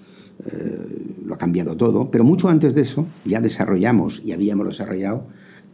[0.47, 0.87] eh,
[1.25, 5.27] lo ha cambiado todo, pero mucho antes de eso ya desarrollamos y habíamos desarrollado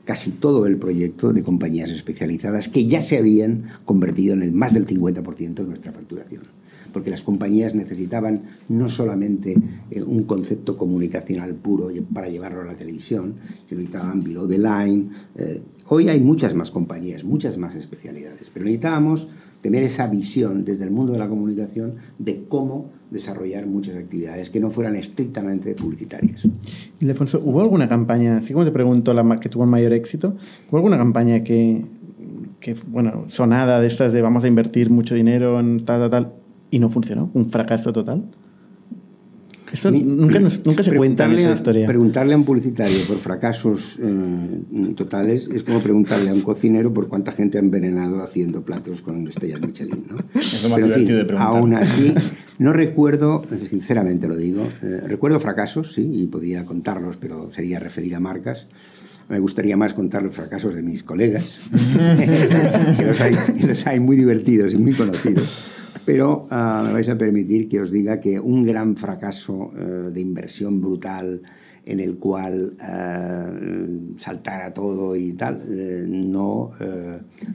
[0.05, 4.75] casi todo el proyecto de compañías especializadas que ya se habían convertido en el más
[4.75, 6.43] del 50% de nuestra facturación
[6.97, 9.55] porque las compañías necesitaban no solamente
[9.90, 13.34] eh, un concepto comunicacional puro para llevarlo a la televisión,
[13.70, 15.11] necesitaban below the line.
[15.36, 19.28] Eh, hoy hay muchas más compañías, muchas más especialidades, pero necesitábamos
[19.61, 24.59] tener esa visión desde el mundo de la comunicación de cómo desarrollar muchas actividades que
[24.59, 26.49] no fueran estrictamente publicitarias.
[26.99, 30.34] Ildefonso, ¿hubo alguna campaña, así como te pregunto, la que tuvo el mayor éxito,
[30.70, 31.84] ¿hubo alguna campaña que,
[32.59, 36.45] que, bueno, sonada de estas de vamos a invertir mucho dinero en tal, tal, tal,
[36.71, 38.25] y no funcionó, un fracaso total.
[39.73, 41.87] Esto nunca, nunca se cuenta en esa historia.
[41.87, 47.09] Preguntarle a un publicitario por fracasos eh, totales es como preguntarle a un cocinero por
[47.09, 50.05] cuánta gente ha envenenado haciendo platos con estrellas Michelin.
[50.09, 50.41] ¿no?
[50.41, 51.57] Es lo más divertido de preguntar.
[51.57, 52.14] Aún así,
[52.59, 58.14] no recuerdo, sinceramente lo digo, eh, recuerdo fracasos, sí, y podía contarlos, pero sería referir
[58.14, 58.69] a marcas.
[59.29, 61.59] Me gustaría más contar los fracasos de mis colegas,
[62.97, 63.35] que los hay,
[63.67, 65.76] los hay muy divertidos y muy conocidos.
[66.07, 70.21] Pero uh, me vais a permitir que os diga que un gran fracaso uh, de
[70.23, 71.43] inversión brutal
[71.85, 75.63] en el cual uh, saltara todo y tal,
[76.07, 76.71] no,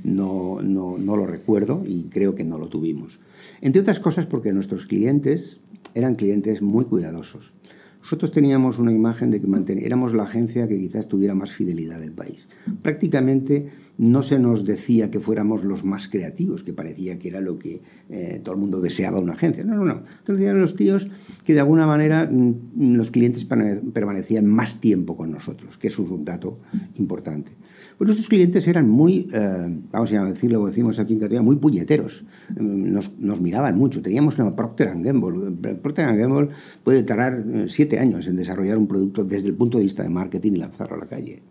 [0.03, 3.19] no, no, no lo recuerdo y creo que no lo tuvimos.
[3.61, 5.59] Entre otras cosas porque nuestros clientes
[5.95, 7.53] eran clientes muy cuidadosos.
[8.01, 12.11] Nosotros teníamos una imagen de que éramos la agencia que quizás tuviera más fidelidad del
[12.11, 12.47] país.
[12.81, 17.59] Prácticamente no se nos decía que fuéramos los más creativos, que parecía que era lo
[17.59, 19.63] que eh, todo el mundo deseaba una agencia.
[19.63, 20.03] No, no, no.
[20.19, 21.07] Entonces eran los tíos
[21.45, 26.25] que de alguna manera mm, los clientes permanecían más tiempo con nosotros, que es un
[26.25, 26.59] dato
[26.97, 27.51] importante.
[27.97, 32.23] Pues nuestros clientes eran muy, eh, vamos a decirlo, decimos aquí en Cataluña, muy puñeteros.
[32.49, 34.01] Mm, nos, nos, miraban mucho.
[34.01, 35.51] Teníamos una Procter Gamble.
[35.77, 36.49] Procter Gamble
[36.83, 40.09] puede tardar eh, siete años en desarrollar un producto desde el punto de vista de
[40.09, 41.43] marketing y lanzarlo a la calle.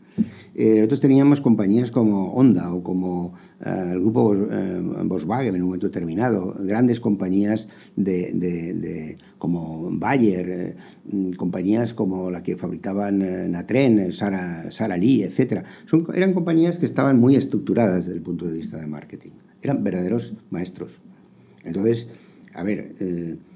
[0.55, 5.69] Eh, nosotros teníamos compañías como Honda o como eh, el grupo eh, Volkswagen en un
[5.69, 10.77] momento determinado, grandes compañías de, como Bayer,
[11.37, 15.65] compañías como la que fabricaban Natren, Sara, Sara Lee, etc.
[16.15, 19.31] eran compañías que estaban muy estructuradas desde el punto de vista de marketing.
[19.63, 21.01] Eran verdaderos maestros.
[21.65, 22.09] Entonces,
[22.55, 22.93] a ver,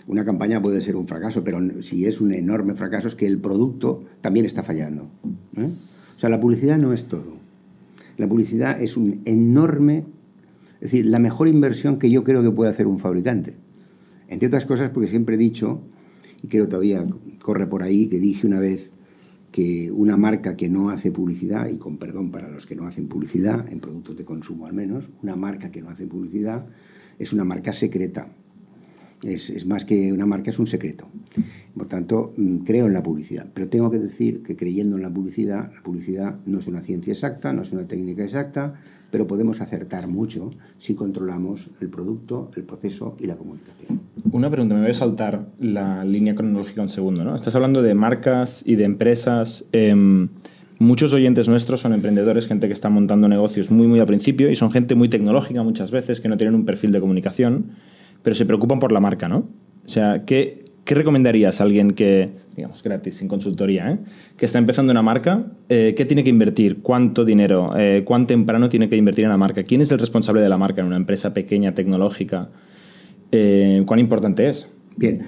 [0.06, 3.38] una campaña puede ser un fracaso, pero si es un enorme fracaso es que el
[3.38, 5.08] producto también está fallando.
[5.56, 5.93] O
[6.24, 7.34] sea, la publicidad no es todo.
[8.16, 10.04] La publicidad es un enorme,
[10.76, 13.54] es decir, la mejor inversión que yo creo que puede hacer un fabricante.
[14.28, 15.82] Entre otras cosas porque siempre he dicho,
[16.42, 17.04] y creo todavía
[17.42, 18.90] corre por ahí, que dije una vez
[19.52, 23.06] que una marca que no hace publicidad, y con perdón para los que no hacen
[23.06, 26.66] publicidad, en productos de consumo al menos, una marca que no hace publicidad
[27.18, 28.28] es una marca secreta.
[29.22, 31.06] Es, más que una marca, es un secreto.
[31.76, 33.46] Por tanto, mm, creo en la publicidad.
[33.52, 37.12] Pero tengo que decir que creyendo en la publicidad, la publicidad no es una ciencia
[37.12, 38.74] exacta, no es una técnica exacta,
[39.10, 44.00] pero podemos acertar mucho si controlamos el producto, el proceso y la comunicación.
[44.32, 47.24] Una pregunta, me voy a saltar la línea cronológica un segundo.
[47.24, 47.36] ¿no?
[47.36, 49.64] Estás hablando de marcas y de empresas.
[49.72, 50.28] Em,
[50.78, 54.56] muchos oyentes nuestros son emprendedores, gente que está montando negocios muy, muy al principio y
[54.56, 57.72] son gente muy tecnológica muchas veces, que no tienen un perfil de comunicación
[58.24, 59.46] pero se preocupan por la marca, ¿no?
[59.86, 63.98] O sea, ¿qué, qué recomendarías a alguien que, digamos, gratis, sin consultoría, ¿eh?
[64.36, 65.46] que está empezando una marca?
[65.68, 66.78] Eh, ¿Qué tiene que invertir?
[66.82, 67.72] ¿Cuánto dinero?
[67.76, 69.62] Eh, ¿Cuán temprano tiene que invertir en la marca?
[69.62, 72.50] ¿Quién es el responsable de la marca en una empresa pequeña, tecnológica?
[73.32, 74.68] Eh, ¿Cuán importante es?
[74.96, 75.22] Bien,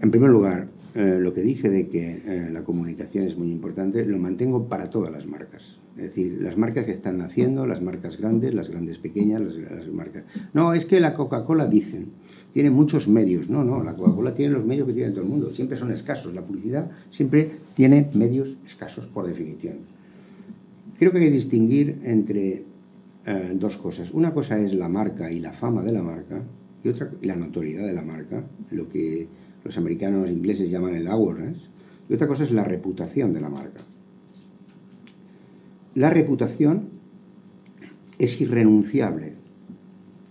[0.00, 4.68] en primer lugar, lo que dije de que la comunicación es muy importante, lo mantengo
[4.68, 5.78] para todas las marcas.
[5.96, 10.24] Es decir, las marcas que están naciendo, las marcas grandes, las grandes pequeñas, las, marcas...
[10.52, 12.12] No, es que la Coca-Cola dicen
[12.52, 13.48] tiene muchos medios.
[13.48, 15.52] No, no, la Coca-Cola tiene los medios que tiene todo el mundo.
[15.52, 16.34] Siempre son escasos.
[16.34, 19.76] La publicidad siempre tiene medios escasos por definición.
[20.98, 22.64] Creo que hay que distinguir entre
[23.26, 24.10] eh, dos cosas.
[24.12, 26.42] Una cosa es la marca y la fama de la marca
[26.82, 29.26] y otra la notoriedad de la marca, lo que
[29.64, 31.68] los americanos ingleses llaman el awareness,
[32.08, 33.80] y otra cosa es la reputación de la marca.
[35.94, 36.90] La reputación
[38.18, 39.38] es irrenunciable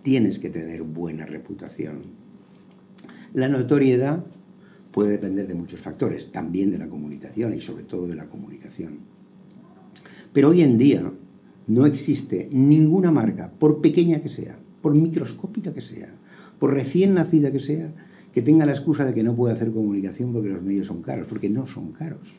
[0.07, 2.03] tienes que tener buena reputación.
[3.34, 4.23] La notoriedad
[4.93, 8.99] puede depender de muchos factores, también de la comunicación y sobre todo de la comunicación.
[10.32, 11.11] Pero hoy en día
[11.67, 16.13] no existe ninguna marca, por pequeña que sea, por microscópica que sea,
[16.57, 17.91] por recién nacida que sea,
[18.38, 21.26] que tenga la excusa de que no puede hacer comunicación porque los medios son caros,
[21.28, 22.36] porque no son caros.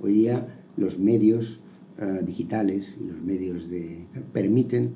[0.00, 0.46] Hoy día
[0.78, 1.60] los medios
[1.98, 4.94] eh, digitales y los medios de permiten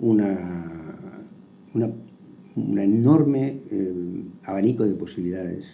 [0.00, 0.98] una
[1.74, 5.64] un enorme eh, abanico de posibilidades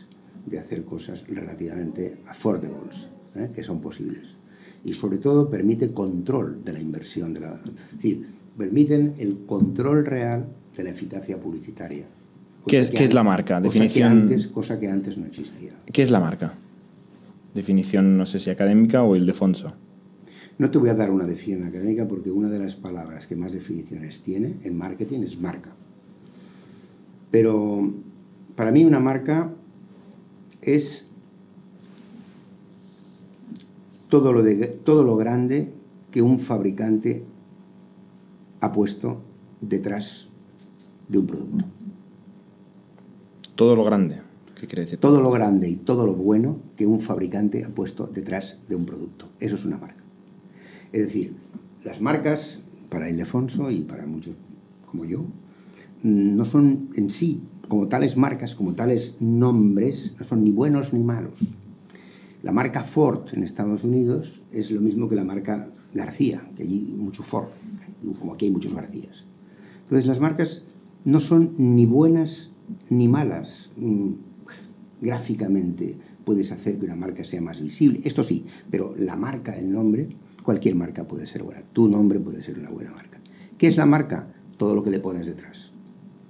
[0.44, 3.48] de hacer cosas relativamente affordables, ¿eh?
[3.54, 4.24] que son posibles.
[4.84, 7.58] Y sobre todo permite control de la inversión, de la,
[7.92, 10.44] es decir, permiten el control real
[10.76, 12.04] de la eficacia publicitaria.
[12.66, 13.60] ¿Qué es, es, la marca?
[13.60, 14.08] Definición...
[14.12, 15.72] Cosa que, antes, cosa que antes no existía.
[15.90, 16.52] ¿Qué es la marca?
[17.54, 19.72] Definición, no sé si académica o ildefonso.
[20.58, 23.52] No te voy a dar una definición académica porque una de las palabras que más
[23.52, 25.70] definiciones tiene en marketing es marca.
[27.30, 27.92] Pero
[28.56, 29.50] para mí una marca
[30.62, 31.06] es
[34.08, 35.68] todo lo, de, todo lo grande
[36.10, 37.22] que un fabricante
[38.60, 39.20] ha puesto
[39.60, 40.26] detrás
[41.08, 41.64] de un producto.
[43.58, 44.20] Todo lo grande.
[44.54, 45.00] ¿Qué quiere decir?
[45.00, 48.86] Todo lo grande y todo lo bueno que un fabricante ha puesto detrás de un
[48.86, 49.30] producto.
[49.40, 50.00] Eso es una marca.
[50.92, 51.34] Es decir,
[51.82, 54.36] las marcas, para Ildefonso y para muchos
[54.86, 55.24] como yo,
[56.04, 61.02] no son en sí, como tales marcas, como tales nombres, no son ni buenos ni
[61.02, 61.40] malos.
[62.44, 66.94] La marca Ford en Estados Unidos es lo mismo que la marca García, que allí
[66.96, 67.48] mucho Ford,
[68.20, 69.24] como aquí hay muchos Garcías.
[69.82, 70.62] Entonces las marcas
[71.04, 72.52] no son ni buenas
[72.90, 73.70] ni malas.
[73.76, 74.12] Mm,
[75.00, 79.72] gráficamente puedes hacer que una marca sea más visible, esto sí, pero la marca, el
[79.72, 80.08] nombre,
[80.42, 81.62] cualquier marca puede ser buena.
[81.72, 83.18] Tu nombre puede ser una buena marca.
[83.56, 84.28] ¿Qué es la marca?
[84.56, 85.68] Todo lo que le pones detrás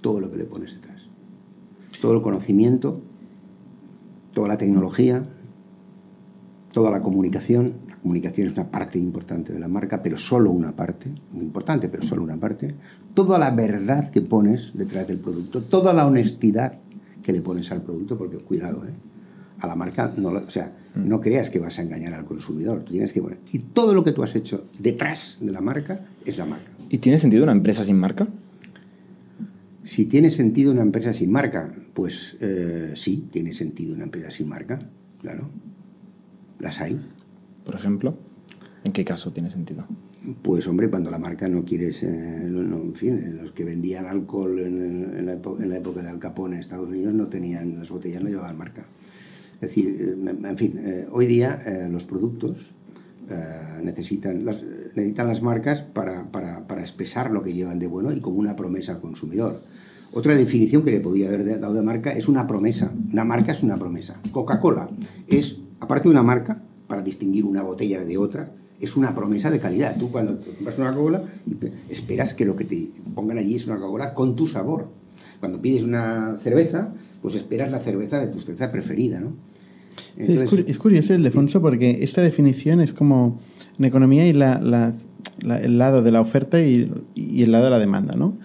[0.01, 1.03] todo lo que le pones detrás.
[2.01, 3.01] Todo el conocimiento,
[4.33, 5.27] toda la tecnología,
[6.73, 7.75] toda la comunicación.
[8.03, 12.05] Comunicación es una parte importante de la marca, pero solo una parte, muy importante, pero
[12.05, 12.75] solo una parte.
[13.15, 16.75] Toda la verdad que pones detrás del producto, toda la honestidad
[17.23, 18.93] que le pones al producto, porque cuidado, ¿eh?
[19.61, 22.85] a la marca, no, o sea, no creas que vas a engañar al consumidor.
[22.85, 26.39] Tienes que bueno, y todo lo que tú has hecho detrás de la marca es
[26.39, 26.71] la marca.
[26.89, 28.29] ¿Y tiene sentido una empresa sin marca?
[29.85, 34.49] Si tiene sentido una empresa sin marca, pues eh, sí, tiene sentido una empresa sin
[34.49, 34.79] marca,
[35.21, 35.49] claro.
[36.59, 37.01] Las hay.
[37.69, 38.15] Por ejemplo,
[38.83, 39.85] ¿en qué caso tiene sentido?
[40.41, 45.27] Pues hombre, cuando la marca no quieres, eh, en fin, los que vendían alcohol en,
[45.27, 48.87] la época de Al Capone en Estados Unidos no tenían, las botellas no llevaban marca.
[49.57, 52.73] Es decir, eh, en fin, hoy día los productos
[53.83, 54.63] necesitan, las,
[54.95, 58.57] necesitan las marcas para, para, para, expresar lo que llevan de bueno y como una
[58.57, 59.61] promesa al consumidor.
[60.15, 62.91] Otra definición que le podía haber dado de marca es una promesa.
[63.13, 64.19] Una marca es una promesa.
[64.33, 64.89] Coca-Cola
[65.27, 69.61] es, aparte de una marca, para distinguir una botella de otra, es una promesa de
[69.61, 69.97] calidad.
[69.97, 71.23] Tú cuando compras una Coca-Cola
[71.89, 74.89] esperas que lo que te pongan allí es una Coca-Cola con tu sabor.
[75.39, 79.33] Cuando pides una cerveza, pues esperas la cerveza de tu cerveza preferida, ¿no?
[80.17, 83.41] es, curioso, Ildefonso, porque esta definición es como
[83.79, 84.95] en economía y la, la
[85.41, 88.39] el lado de la oferta y, el lado de la demanda, ¿no?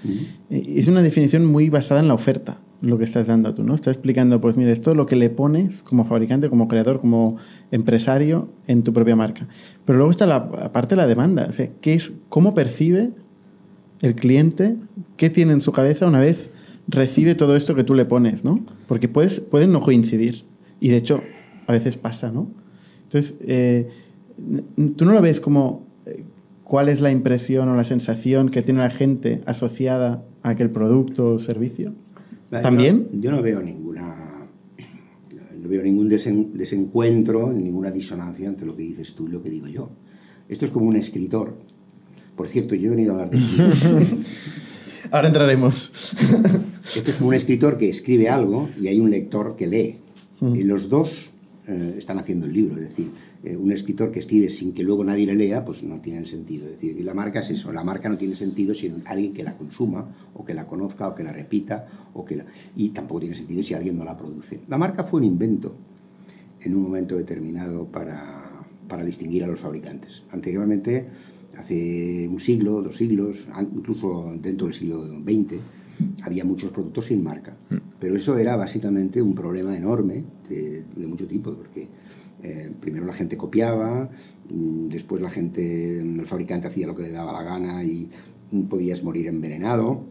[0.49, 3.73] Eh, es una definición muy basada en la oferta, lo que estás dando tú, ¿no?
[3.73, 7.37] Estás explicando, pues mira, esto es lo que le pones como fabricante, como creador, como
[7.71, 9.47] empresario en tu propia marca.
[9.85, 13.11] Pero luego está la parte de la demanda, o sea, ¿qué es, ¿cómo percibe
[14.01, 14.75] el cliente,
[15.15, 16.49] qué tiene en su cabeza una vez
[16.87, 18.59] recibe todo esto que tú le pones, ¿no?
[18.87, 20.43] Porque puedes, pueden no coincidir.
[20.81, 21.23] Y de hecho,
[21.65, 22.49] a veces pasa, ¿no?
[23.03, 23.87] Entonces, eh,
[24.97, 25.83] tú no lo ves como
[26.63, 31.33] cuál es la impresión o la sensación que tiene la gente asociada a aquel producto
[31.33, 31.93] o servicio?
[32.61, 33.07] ¿También?
[33.21, 34.23] Yo no, veo ninguna
[35.63, 39.67] no veo ningún desencuentro, ninguna disonancia entre lo que dices tú y lo que digo
[39.67, 39.89] yo.
[40.49, 41.55] Esto es como un escritor.
[42.35, 43.39] Por cierto, yo he venido a hablar de
[45.11, 45.91] Ahora entraremos.
[46.95, 49.97] Esto es como un escritor que escribe algo y hay un lector que lee.
[50.41, 51.31] Y los dos
[51.67, 52.81] eh, están haciendo el libro.
[52.81, 53.11] Es decir,
[53.43, 56.65] eh, un escritor que escribe sin que luego nadie le lea, pues no tiene sentido.
[56.65, 59.43] Es decir, y la marca es eso, la marca no tiene sentido sin alguien que
[59.43, 62.43] la consuma, o que la conozca, o que la repita, o que
[62.75, 64.61] y tampoco tiene sentido si alguien no la produce.
[64.67, 65.75] La marca fue un invento
[66.61, 70.23] en un momento determinado para, para distinguir a los fabricantes.
[70.31, 71.07] Anteriormente,
[71.57, 75.59] hace un siglo, dos siglos, incluso dentro del siglo XX,
[76.23, 77.55] había muchos productos sin marca.
[77.69, 77.75] Mm.
[77.99, 81.87] Pero eso era básicamente un problema enorme de, mucho tipo, porque
[82.43, 84.09] eh, primero la gente copiaba,
[84.49, 88.09] mm, después la gente, el fabricante hacía lo que le daba la gana y
[88.69, 90.05] podías morir envenenado.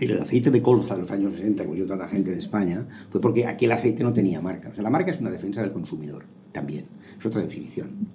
[0.00, 3.20] El aceite de colza de los años 60, que murió tanta gente en España, fue
[3.20, 4.70] porque aquí el aceite no tenía marca.
[4.70, 6.86] O sea, la marca es una defensa del consumidor, también.
[7.18, 8.08] Es otra definición.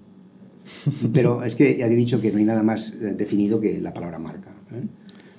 [1.14, 3.94] Pero es que ya he dicho que no hay nada más eh, definido que la
[3.94, 4.50] palabra marca.
[4.72, 4.88] ¿eh?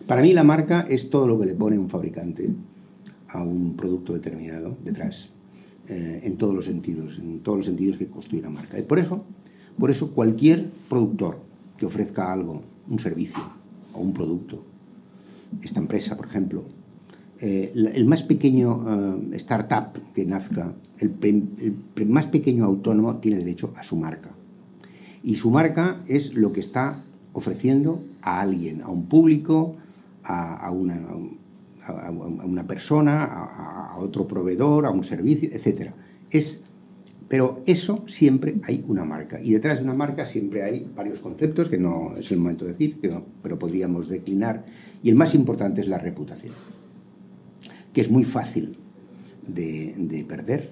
[0.07, 2.49] Para mí la marca es todo lo que le pone un fabricante
[3.29, 5.31] a un producto determinado detrás,
[5.89, 8.79] eh, en todos los sentidos, en todos los sentidos que construye una marca.
[8.79, 9.25] Y por eso,
[9.79, 11.39] por eso cualquier productor
[11.79, 13.43] que ofrezca algo, un servicio
[13.93, 14.63] o un producto,
[15.63, 16.65] esta empresa, por ejemplo,
[17.41, 21.15] eh, el más pequeño eh, startup que nazca, el,
[21.97, 24.31] el más pequeño autónomo tiene derecho a su marca.
[25.23, 29.77] Y su marca es lo que está ofreciendo a alguien, a un público,
[30.23, 31.07] a, una,
[31.87, 35.91] a, una, persona, a, otro proveedor, a un servicio, etc.
[36.31, 36.63] Es,
[37.29, 39.41] pero eso siempre hay una marca.
[39.41, 42.73] Y detrás de una marca siempre hay varios conceptos, que no es el momento de
[42.73, 44.65] decir, que pero podríamos declinar.
[45.03, 46.55] Y el más importante es la reputación,
[47.93, 48.79] que es muy fácil
[49.47, 50.71] de, de perder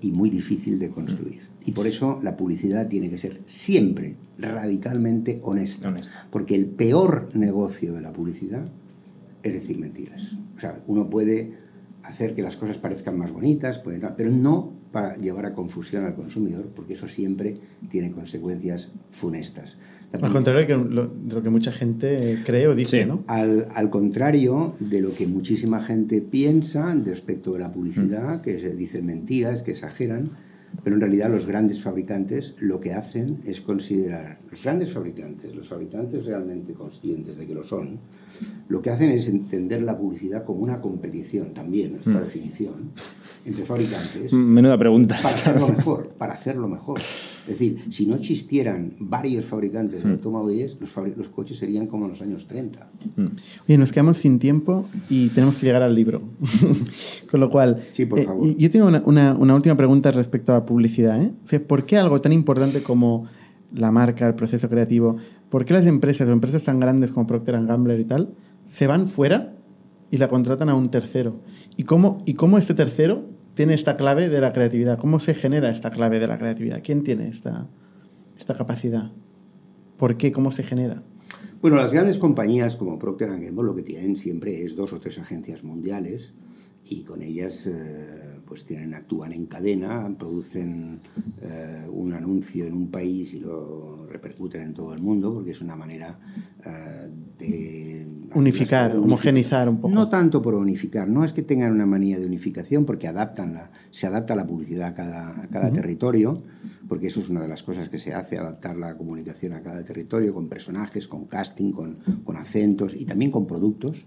[0.00, 1.42] y muy difícil de construir.
[1.64, 5.94] Y por eso la publicidad tiene que ser siempre radicalmente honesta.
[6.30, 8.66] Porque el peor negocio de la publicidad
[9.42, 10.36] es decir mentiras.
[10.56, 11.52] O sea, uno puede
[12.02, 16.14] hacer que las cosas parezcan más bonitas, puede, pero no para llevar a confusión al
[16.14, 17.56] consumidor, porque eso siempre
[17.90, 19.76] tiene consecuencias funestas.
[20.12, 23.22] Al contrario de lo, que mucha gente cree o dice, ¿no?
[23.28, 28.42] Al, al, contrario de lo que muchísima gente piensa respecto de la publicidad, mm.
[28.42, 30.30] que se dicen mentiras, que exageran,
[30.82, 35.68] pero en realidad los grandes fabricantes lo que hacen es considerar, los grandes fabricantes, los
[35.68, 37.98] fabricantes realmente conscientes de que lo son,
[38.68, 42.22] lo que hacen es entender la publicidad como una competición también, esta mm.
[42.22, 42.92] definición,
[43.44, 44.32] entre fabricantes.
[44.32, 45.18] Menuda pregunta.
[45.22, 47.00] Para hacerlo mejor, para hacerlo mejor.
[47.50, 50.12] Es decir, si no existieran varios fabricantes de mm.
[50.12, 52.88] automóviles, los, los, coches serían como en los años 30.
[53.16, 53.26] Mm.
[53.66, 56.22] Oye, nos quedamos sin tiempo y tenemos que llegar al libro.
[57.30, 58.56] Con lo cual, sí, por eh, favor.
[58.56, 61.20] yo tengo una, una, una, última pregunta respecto a publicidad.
[61.20, 61.32] ¿eh?
[61.44, 63.26] O sea, ¿Por qué algo tan importante como
[63.74, 65.16] la marca, el proceso creativo,
[65.48, 68.30] ¿por qué las empresas o empresas tan grandes como Procter Gamble y tal
[68.66, 69.54] se van fuera
[70.12, 71.40] y la contratan a un tercero?
[71.76, 73.24] ¿Y cómo, y cómo este tercero
[73.60, 74.98] tiene esta clave de la creatividad?
[74.98, 76.80] ¿Cómo se genera esta clave de la creatividad?
[76.82, 77.66] ¿Quién tiene esta,
[78.38, 79.10] esta capacidad?
[79.98, 80.32] ¿Por qué?
[80.32, 81.02] ¿Cómo se genera?
[81.60, 85.18] Bueno, las grandes compañías como Procter Gamble lo que tienen siempre es dos o tres
[85.18, 86.32] agencias mundiales
[86.88, 91.02] y con ellas eh, pues tienen, actúan en cadena, producen
[91.42, 95.60] eh, un anuncio en un país y lo repercuten en todo el mundo porque es
[95.60, 96.18] una manera
[97.38, 99.94] de unificar, homogenizar un poco.
[99.94, 103.70] No tanto por unificar, no es que tengan una manía de unificación porque adaptan la,
[103.90, 106.42] se adapta la publicidad a cada, cada territorio,
[106.88, 109.84] porque eso es una de las cosas que se hace, adaptar la comunicación a cada
[109.84, 114.04] territorio con personajes, con casting, con, con acentos y también con productos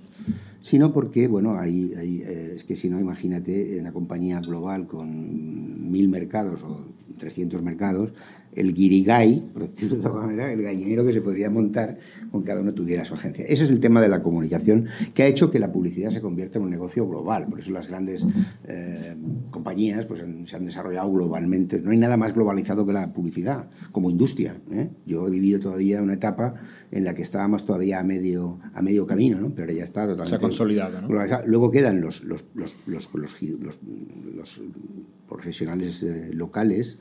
[0.64, 5.92] sino porque, bueno, hay, eh, es que si no, imagínate, en una compañía global con
[5.92, 6.88] mil mercados o
[7.18, 8.14] 300 mercados,
[8.56, 11.98] el guirigay, por decirlo de alguna manera, el gallinero que se podría montar
[12.32, 13.46] con cada uno tuviera su agencia.
[13.46, 16.60] Ese es el tema de la comunicación que ha hecho que la publicidad se convierta
[16.60, 17.48] en un negocio global.
[17.48, 18.26] Por eso las grandes
[18.68, 19.16] eh,
[19.52, 21.80] compañías pues, se han desarrollado globalmente.
[21.80, 24.56] No hay nada más globalizado que la publicidad como industria.
[24.72, 24.90] ¿eh?
[25.06, 26.56] Yo he vivido todavía una etapa
[26.92, 29.54] en la que estábamos todavía a medio, a medio camino, ¿no?
[29.56, 31.02] pero ya está totalmente se ha consolidado.
[31.02, 31.08] ¿no?
[31.46, 33.10] Luego quedan los, los, los, los
[35.28, 37.00] profesionales eh, locales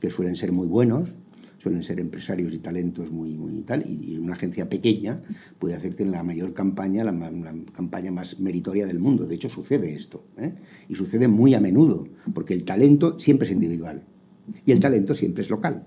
[0.00, 1.10] que suelen ser muy buenos,
[1.58, 5.20] suelen ser empresarios y talentos muy, muy tal, y una agencia pequeña
[5.58, 9.26] puede hacerte la mayor campaña, la, campaña más meritoria del mundo.
[9.26, 10.54] De hecho, sucede esto, ¿eh?
[10.88, 14.02] y sucede muy a menudo, porque el talento siempre es individual,
[14.64, 15.84] y el talento siempre es local.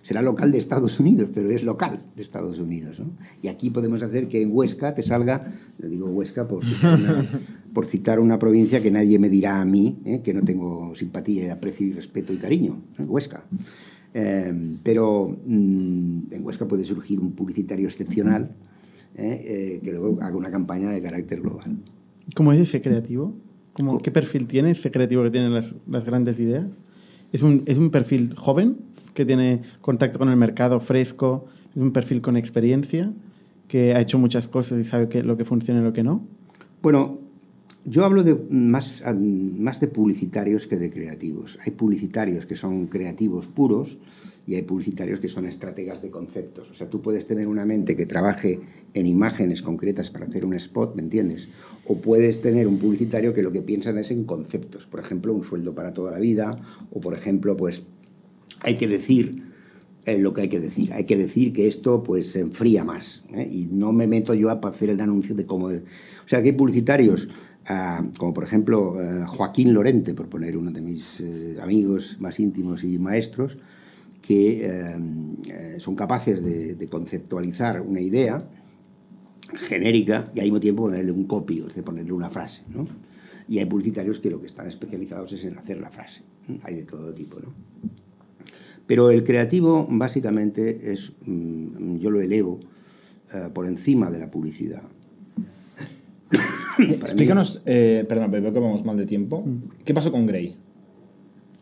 [0.00, 3.00] Será local de Estados Unidos, pero es local de Estados Unidos.
[3.40, 6.62] Y aquí podemos hacer que en Huesca te salga, le digo Huesca por
[7.74, 10.20] por citar una provincia que nadie me dirá a mí, ¿eh?
[10.24, 13.02] que no tengo simpatía, aprecio y respeto y cariño, ¿eh?
[13.02, 13.44] Huesca.
[14.14, 18.50] Eh, pero mm, en Huesca puede surgir un publicitario excepcional
[19.16, 21.76] que luego haga una campaña de carácter global.
[22.34, 23.32] ¿Cómo es ese creativo?
[23.74, 26.66] ¿Cómo, ¿Qué perfil tiene ese creativo que tiene las, las grandes ideas?
[27.32, 28.76] ¿Es un, ¿Es un perfil joven
[29.14, 31.46] que tiene contacto con el mercado fresco?
[31.74, 33.12] ¿Es un perfil con experiencia
[33.68, 36.24] que ha hecho muchas cosas y sabe que, lo que funciona y lo que no?
[36.82, 37.18] Bueno,
[37.84, 41.58] yo hablo de más, más de publicitarios que de creativos.
[41.64, 43.98] Hay publicitarios que son creativos puros
[44.46, 46.70] y hay publicitarios que son estrategas de conceptos.
[46.70, 48.60] O sea, tú puedes tener una mente que trabaje
[48.94, 51.48] en imágenes concretas para hacer un spot, ¿me entiendes?
[51.86, 54.86] O puedes tener un publicitario que lo que piensan es en conceptos.
[54.86, 56.58] Por ejemplo, un sueldo para toda la vida
[56.90, 57.82] o, por ejemplo, pues
[58.60, 59.42] hay que decir
[60.06, 60.92] eh, lo que hay que decir.
[60.92, 63.24] Hay que decir que esto pues se enfría más.
[63.34, 63.48] ¿eh?
[63.50, 65.66] Y no me meto yo a hacer el anuncio de cómo...
[65.66, 67.28] O sea, que hay publicitarios
[68.18, 72.84] como por ejemplo eh, Joaquín Lorente, por poner uno de mis eh, amigos más íntimos
[72.84, 73.58] y maestros,
[74.20, 78.46] que eh, son capaces de, conceptualizar una idea
[79.68, 82.62] genérica y al mismo tiempo ponerle un copy, es decir, ponerle una frase.
[82.68, 82.84] ¿no?
[83.48, 86.22] Y hay publicitarios que lo que están especializados es en hacer la frase.
[86.62, 87.38] Hay de todo tipo.
[87.40, 87.52] ¿no?
[88.86, 92.60] Pero el creativo básicamente es, mm, yo lo elevo
[93.52, 94.82] por encima de la publicidad.
[96.78, 99.42] Explícanos, eh, perdón, veo que vamos mal de tiempo.
[99.44, 99.84] Mm.
[99.84, 100.56] ¿Qué pasó con Grey?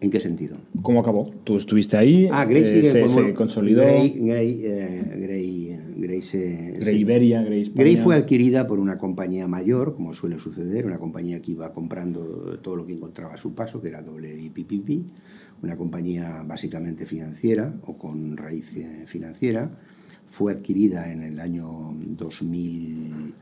[0.01, 0.57] ¿En qué sentido?
[0.83, 1.31] ¿Cómo acabó?
[1.45, 3.83] Tú estuviste ahí, ah, Grey eh, se, consolidó.
[3.83, 7.83] Grey, Grey, eh, Grey, Grey, se, Grey Iberia, Grey España.
[7.83, 12.59] Grey fue adquirida por una compañía mayor, como suele suceder, una compañía que iba comprando
[12.63, 15.07] todo lo que encontraba a su paso, que era WPPP,
[15.63, 18.75] una compañía básicamente financiera o con raíz
[19.07, 19.71] financiera.
[20.31, 23.35] Fue adquirida en el año 2000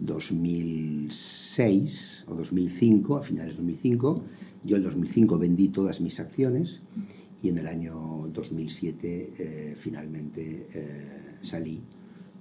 [0.00, 4.22] 2006 o 2005, a finales de 2005.
[4.64, 6.82] Yo en 2005 vendí todas mis acciones
[7.42, 11.82] y en el año 2007 eh, finalmente eh, salí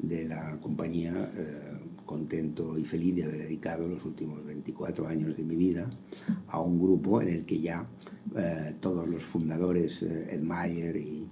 [0.01, 1.73] de la compañía eh,
[2.05, 5.89] contento y feliz de haber dedicado los últimos 24 años de mi vida
[6.47, 7.87] a un grupo en el que ya
[8.79, 11.27] todos los fundadores, Ed Meyer y,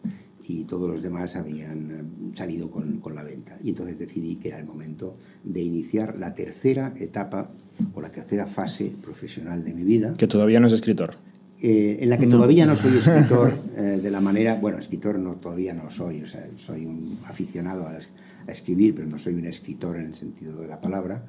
[0.49, 3.57] y todos los demás habían eh, salido con, con, la venta.
[3.63, 7.49] Y entonces decidí que era el momento de iniciar la tercera etapa
[7.93, 10.15] o la tercera fase profesional de mi vida.
[10.17, 11.15] Que todavía no es escritor.
[11.59, 15.33] Eh, en la que todavía no soy escritor eh, de la manera, bueno, escritor no,
[15.35, 17.97] todavía no soy, o sea, soy un aficionado a,
[18.47, 21.25] a escribir, pero no soy un escritor en el sentido de la palabra.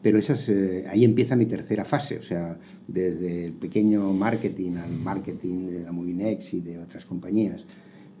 [0.00, 0.50] Pero esas,
[0.86, 5.92] ahí empieza mi tercera fase, o sea, desde el pequeño marketing al marketing de la
[5.92, 7.64] Molinex y de otras compañías,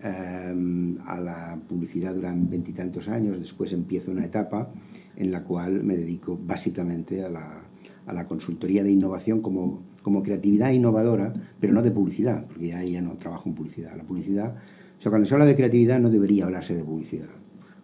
[0.06, 4.70] Em, a la publicidad durante veintitantos años, después empiezo una etapa
[5.16, 7.62] en la cual me dedico básicamente a la,
[8.04, 12.84] a la consultoría de innovación como, como, creatividad innovadora, pero no de publicidad, porque ya,
[12.84, 13.96] ya no trabajo en publicidad.
[13.96, 14.54] La publicidad,
[14.98, 17.30] o sea, cuando se habla de creatividad no debería hablarse de publicidad,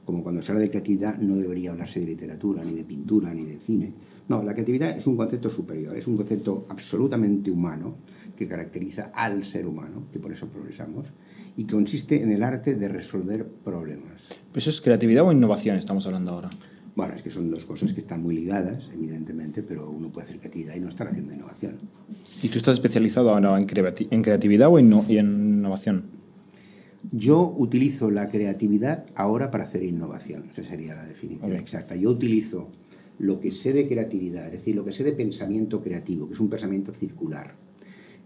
[0.04, 3.46] como cuando se habla de creatividad no debería hablarse de literatura, ni de pintura, ni
[3.46, 3.94] de cine,
[4.28, 7.94] No, la creatividad es un concepto superior, es un concepto absolutamente humano
[8.36, 11.06] que caracteriza al ser humano, que por eso progresamos,
[11.56, 14.22] y consiste en el arte de resolver problemas.
[14.54, 16.50] ¿Eso es creatividad o innovación estamos hablando ahora?
[16.96, 20.38] Bueno, es que son dos cosas que están muy ligadas, evidentemente, pero uno puede hacer
[20.38, 21.78] creatividad y no estar haciendo innovación.
[22.42, 23.64] ¿Y tú estás especializado ahora en,
[24.22, 26.04] creatividad o en, innovación?
[27.12, 30.44] Yo utilizo la creatividad ahora para hacer innovación.
[30.50, 31.96] Esa sería la definición exacta.
[31.96, 32.68] Yo utilizo
[33.18, 36.40] lo que sé de creatividad, es decir, lo que sé de pensamiento creativo, que es
[36.40, 37.54] un pensamiento circular,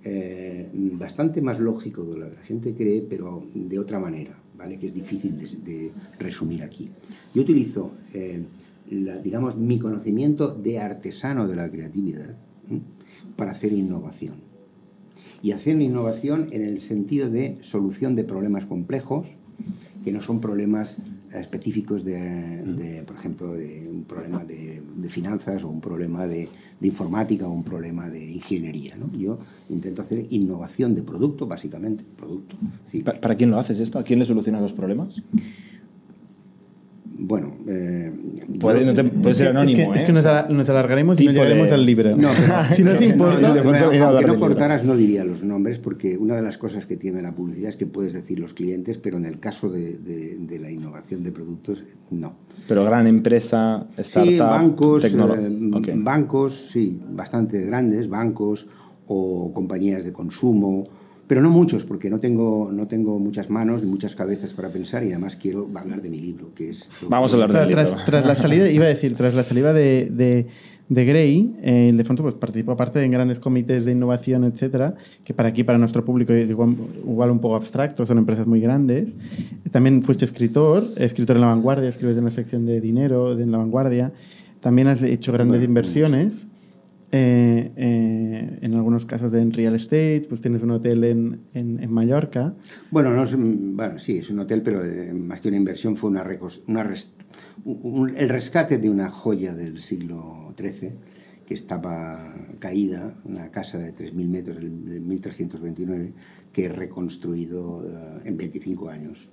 [0.04, 4.78] eh, bastante más lógico de lo que la gente cree, pero de otra manera, ¿vale?
[4.78, 6.90] que es difícil de, resumir aquí.
[7.34, 8.42] Yo utilizo, eh,
[9.22, 12.36] digamos, mi conocimiento de artesano de la creatividad
[13.36, 14.34] para hacer innovación.
[15.42, 19.26] Y hacer innovación en el sentido de solución de problemas complejos,
[20.04, 20.98] que no son problemas
[21.40, 26.48] específicos de, por ejemplo, de un problema de, finanzas o un problema de,
[26.80, 28.96] informática o un problema de ingeniería.
[28.96, 29.10] ¿no?
[29.16, 32.56] Yo intento hacer innovación de producto, básicamente, producto.
[33.20, 33.98] ¿Para quién lo haces esto?
[33.98, 35.22] ¿A quién le solucionas los problemas?
[37.16, 38.12] Bueno, eh,
[38.58, 38.84] puede,
[39.34, 39.94] ser anónimo.
[39.94, 42.16] Es que, nos, alargaremos y no llegaremos al libro.
[42.16, 42.28] No,
[42.74, 43.54] si no se importa,
[44.08, 47.32] aunque no cortaras no diría los nombres porque una de las cosas que tiene la
[47.32, 51.30] publicidad es que puedes decir los clientes, pero en el caso de, la innovación de
[51.30, 52.34] productos, no.
[52.66, 58.66] Pero gran empresa, startup, sí, bancos, eh, bancos, sí, bastante grandes, bancos
[59.06, 60.88] o compañías de consumo
[61.26, 65.04] pero no muchos, porque no tengo, no tengo muchas manos ni muchas cabezas para pensar
[65.04, 66.88] y además quiero hablar de mi libro, que es...
[67.08, 68.04] Vamos a hablar del tras, libro.
[68.04, 70.46] Tras, la salida, iba a decir, tras la salida de, de,
[70.88, 75.32] de Grey, eh, de fondo pues, participó aparte en grandes comités de innovación, etcétera, que
[75.32, 79.14] para aquí, para nuestro público es igual, un poco abstracto, son empresas muy grandes.
[79.70, 83.58] También fuiste escritor, escritor en La Vanguardia, escribes en la sección de dinero de La
[83.58, 84.12] Vanguardia.
[84.60, 86.46] También has hecho grandes inversiones.
[87.16, 92.54] Eh, eh, en algunos casos en real estate, pues tienes un hotel en, en, Mallorca.
[92.90, 93.24] Bueno, no
[93.76, 96.26] bueno, sí, es un hotel, pero eh, más que una inversión fue una,
[96.66, 96.92] una
[98.16, 100.90] el rescate de una joya del siglo XIII
[101.46, 106.12] que estaba caída, una casa de 3.000 metros de 1329,
[106.52, 107.84] que he reconstruido
[108.24, 109.28] en 25 años,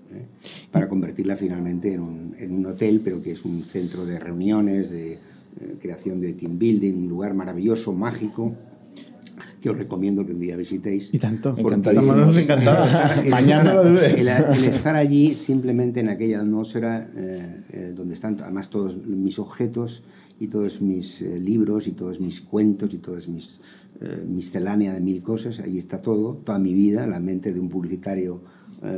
[0.72, 4.92] para convertirla finalmente en un, en un hotel, pero que es un centro de reuniones,
[4.92, 5.20] de eh,
[5.80, 8.56] creación de team building, un lugar maravilloso, mágico,
[9.62, 11.14] que os recomiendo que un día visitéis.
[11.14, 12.06] Y tanto, encantados.
[13.30, 14.16] Mañana lo dudes.
[14.16, 20.04] El, estar allí simplemente en aquella atmósfera eh, eh, donde están además todos mis objetos
[20.40, 23.62] y todos mis libros y todos mis cuentos y todas mis
[24.28, 28.42] miscelánea de mil cosas, ahí está todo, toda mi vida, la mente de un publicitario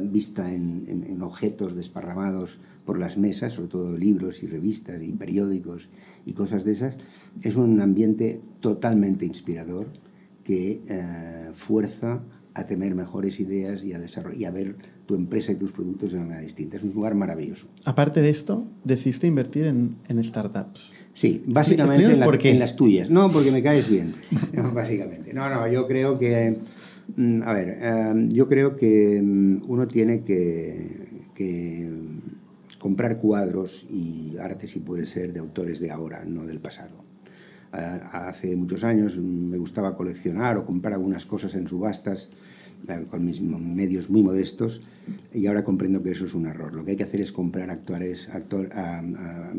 [0.02, 5.90] vista en, en objetos desparramados por las mesas, sobre todo libros y revistas y periódicos
[6.26, 6.96] y cosas de esas,
[7.42, 9.88] es un ambiente totalmente inspirador
[10.44, 12.22] que eh, fuerza
[12.54, 14.00] a tener mejores ideas y a,
[14.36, 14.76] y a ver
[15.06, 16.78] tu empresa y tus productos de una manera distinta.
[16.78, 17.68] Es un lugar maravilloso.
[17.86, 20.94] Aparte de esto, decidiste invertir en, en startups.
[21.14, 22.06] Sí, básicamente
[22.50, 23.10] en, las tuyas.
[23.10, 24.16] No, porque me caes bien.
[24.54, 25.34] No, básicamente.
[25.34, 26.58] No, no, yo creo que...
[27.18, 31.04] Mm, a ver, eh, yo creo que mm, uno tiene que,
[31.36, 31.90] que
[32.84, 37.06] comprar cuadros y arte, si puede ser, de autores de ahora, no del pasado.
[37.72, 42.30] Hace muchos años me gustaba coleccionar o comprar algunas cosas en subastas
[42.90, 44.82] eh, con mis medios muy modestos
[45.34, 46.74] y ahora comprendo que eso es un error.
[46.74, 49.02] Lo que hay que hacer es comprar actores, actor, a,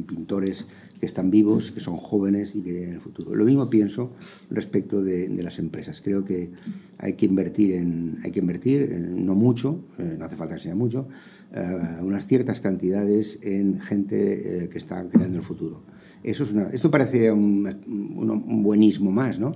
[0.06, 0.66] pintores
[1.00, 3.34] que están vivos, que son jóvenes y que en el futuro.
[3.34, 4.12] Lo mismo pienso
[4.50, 6.02] respecto de, las empresas.
[6.02, 6.50] Creo que
[6.98, 10.74] hay que invertir, en, hay que invertir no mucho, eh, no hace falta que sea
[10.74, 11.08] mucho,
[11.54, 15.82] eh, unas ciertas cantidades en gente que está creando el futuro.
[16.22, 19.54] Eso es esto parece un, un buenismo más, ¿no?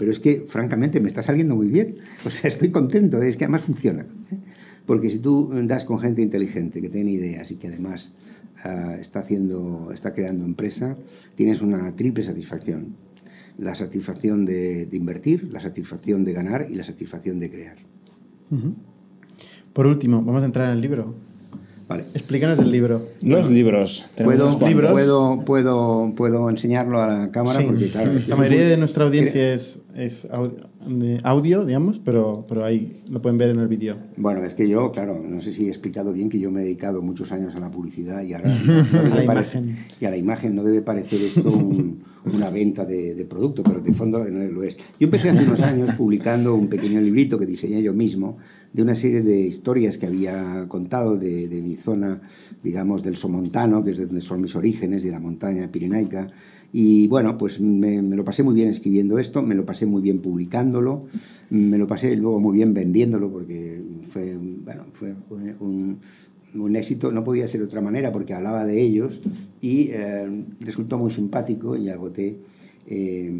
[0.00, 1.96] Pero es que, francamente, me está saliendo muy bien.
[2.24, 4.02] O sea, estoy contento, es que además funciona.
[4.02, 4.38] ¿eh?
[4.86, 8.14] Porque si tú das con gente inteligente, que tiene ideas y que además
[8.64, 10.96] ah, está, haciendo, está creando empresa,
[11.34, 12.96] tienes una triple satisfacción.
[13.58, 17.76] La satisfacción de, invertir, la satisfacción de ganar y la satisfacción de crear.
[19.74, 21.14] Por último, vamos a entrar en el libro.
[21.90, 22.04] Vale.
[22.14, 23.02] Explícanos el libro.
[23.20, 24.04] Los libros.
[24.22, 29.52] ¿Puedo, Puedo, puedo, puedo enseñarlo a la cámara porque, claro, La mayoría de nuestra audiencia
[29.52, 30.28] es, es
[31.24, 33.96] audio, digamos, pero, pero ahí lo pueden ver en el vídeo.
[34.16, 36.64] Bueno, es que yo, claro, no sé si he explicado bien que yo me he
[36.64, 39.78] dedicado muchos años a la publicidad y ahora a la imagen.
[40.00, 41.50] Y a la imagen no debe parecer esto
[42.24, 44.76] una venta de, de, producto, pero de fondo no lo es.
[44.76, 48.38] Yo empecé hace unos años publicando un pequeño librito que diseñé yo mismo
[48.72, 52.20] de una serie de historias que había contado de, de mi zona,
[52.62, 56.28] digamos, del Somontano, que es donde son mis orígenes, de la montaña pirenaica,
[56.72, 60.20] Y bueno, pues me, lo pasé muy bien escribiendo esto, me lo pasé muy bien
[60.20, 61.02] publicándolo,
[61.50, 65.14] me lo pasé luego muy bien vendiéndolo porque fue, bueno, fue
[65.58, 65.98] un,
[66.54, 69.20] un éxito, no podía ser de otra manera porque hablaba de ellos
[69.60, 72.38] y eh, resultó muy simpático y agoté,
[72.86, 73.32] eh,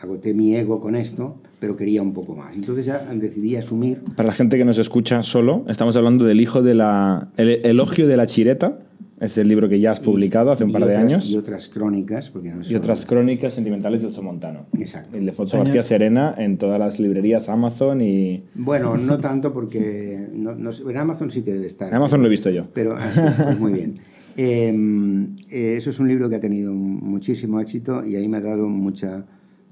[0.00, 2.54] agoté mi ego con esto, pero quería un poco más.
[2.54, 4.02] Entonces ya decidí asumir...
[4.16, 7.28] Para la gente que nos escucha solo, estamos hablando del hijo de la...
[7.38, 8.80] El elogio de la chireta,
[9.18, 11.26] es el libro que ya has publicado hace un par de años.
[11.26, 12.28] Y otras crónicas.
[12.28, 14.66] Porque Y otras crónicas sentimentales del Somontano.
[14.78, 15.16] Exacto.
[15.16, 18.44] El de Fonso García Serena en todas las librerías Amazon y...
[18.54, 20.28] Bueno, no tanto porque...
[20.34, 21.88] No, en Amazon sí que debe estar.
[21.88, 22.66] En Amazon lo he visto yo.
[22.74, 22.94] Pero
[23.42, 24.00] pues muy bien.
[24.36, 28.40] Em, eh, eso es un libro que ha tenido muchísimo éxito y ahí me ha
[28.40, 29.24] dado mucha,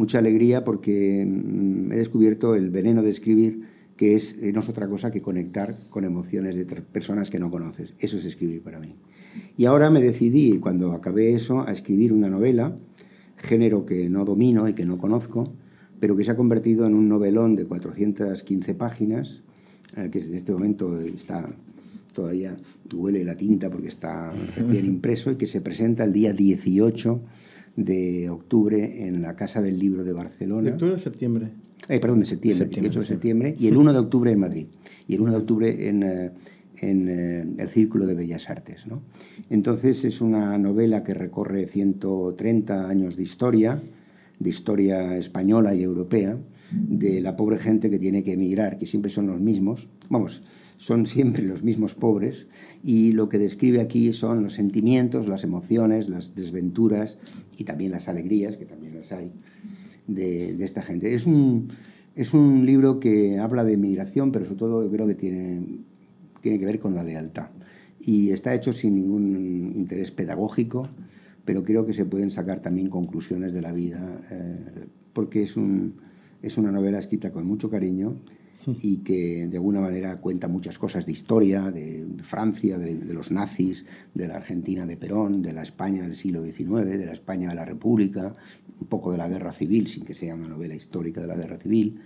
[0.03, 4.69] mucha alegría porque mm, he descubierto el veneno de escribir que es, eh, no es
[4.69, 7.95] otra cosa que conectar con emociones de personas que no conoces.
[8.01, 8.97] Eso es escribir para mí.
[9.57, 12.75] Y ahora me decidí, cuando acabé eso, a escribir una novela,
[13.37, 15.53] género que no domino y que no conozco,
[16.01, 19.43] pero que se ha convertido en un novelón de 415 páginas,
[19.97, 21.49] eh, que en este momento está
[22.13, 22.57] todavía
[22.93, 24.35] huele la tinta porque está
[24.69, 27.21] bien impreso y que se presenta el día 18
[27.77, 30.63] de octubre en la Casa del Libro de Barcelona.
[30.63, 31.51] ¿De octubre o septiembre?
[31.89, 34.67] Eh, perdón, de septiembre, 18 de septiembre, y el 1 de octubre en Madrid.
[35.09, 36.31] Y el 1 de octubre en, eh,
[36.79, 38.87] en eh, el Círculo de Bellas Artes.
[38.87, 39.03] ¿no?
[39.51, 43.83] Entonces es una novela que recorre 130 años de historia,
[44.39, 46.37] de historia española y europea,
[46.71, 50.43] de la pobre gente que tiene que emigrar, que siempre son los mismos, vamos,
[50.83, 52.47] son siempre los mismos pobres,
[52.83, 57.19] y lo que describe aquí son los sentimientos, las emociones, las desventuras
[57.57, 59.31] y también las alegrías, que también las hay,
[60.09, 61.15] de, de esta gente.
[61.15, 61.69] Es un,
[62.17, 65.63] es un libro que habla de migración, pero sobre todo yo creo que tiene
[66.41, 67.51] tiene que ver con la lealtad.
[68.01, 70.89] Y está hecho sin ningún interés pedagógico,
[71.45, 75.95] pero creo que se pueden sacar también conclusiones de la vida, eh, porque es, un,
[76.43, 78.17] es una novela escrita con mucho cariño
[78.67, 83.85] y que de alguna manera cuenta muchas cosas de historia, de Francia, de, los nazis,
[84.15, 87.55] de la Argentina de Perón, de la España del siglo XIX, de la España de
[87.55, 88.35] la República,
[88.81, 91.59] un poco de la guerra civil, sin que sea una novela histórica de la guerra
[91.59, 92.01] civil.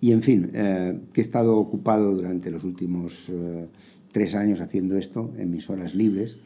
[0.00, 3.66] Y en fin, eh, que he estado ocupado durante los últimos eh,
[4.12, 6.36] tres años haciendo esto en mis horas libres.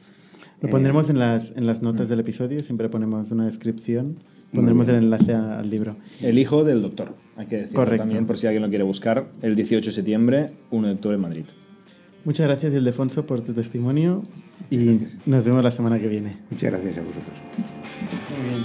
[0.60, 4.18] Lo pondremos en, las, en las notas del episodio, siempre ponemos una descripción.
[4.52, 5.96] Pondremos el enlace al libro.
[6.20, 8.02] El hijo del doctor, hay que decirlo Correcto.
[8.02, 11.22] también por si alguien lo quiere buscar, el 18 de septiembre, 1 de octubre en
[11.22, 11.44] Madrid.
[12.24, 14.22] Muchas gracias, Ildefonso, por tu testimonio
[14.70, 16.38] y nos vemos la semana que viene.
[16.50, 17.36] Muchas gracias a vosotros.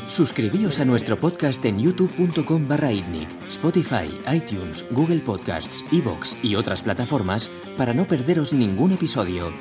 [0.08, 2.92] Suscribíos a nuestro podcast en youtube.com barra
[3.48, 9.52] Spotify, iTunes, Google Podcasts, Evox y otras plataformas para no perderos ningún episodio.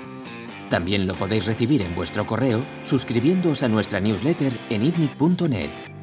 [0.69, 5.96] También lo podéis recibir en vuestro correo suscribiéndoos a nuestra newsletter en itnic.net.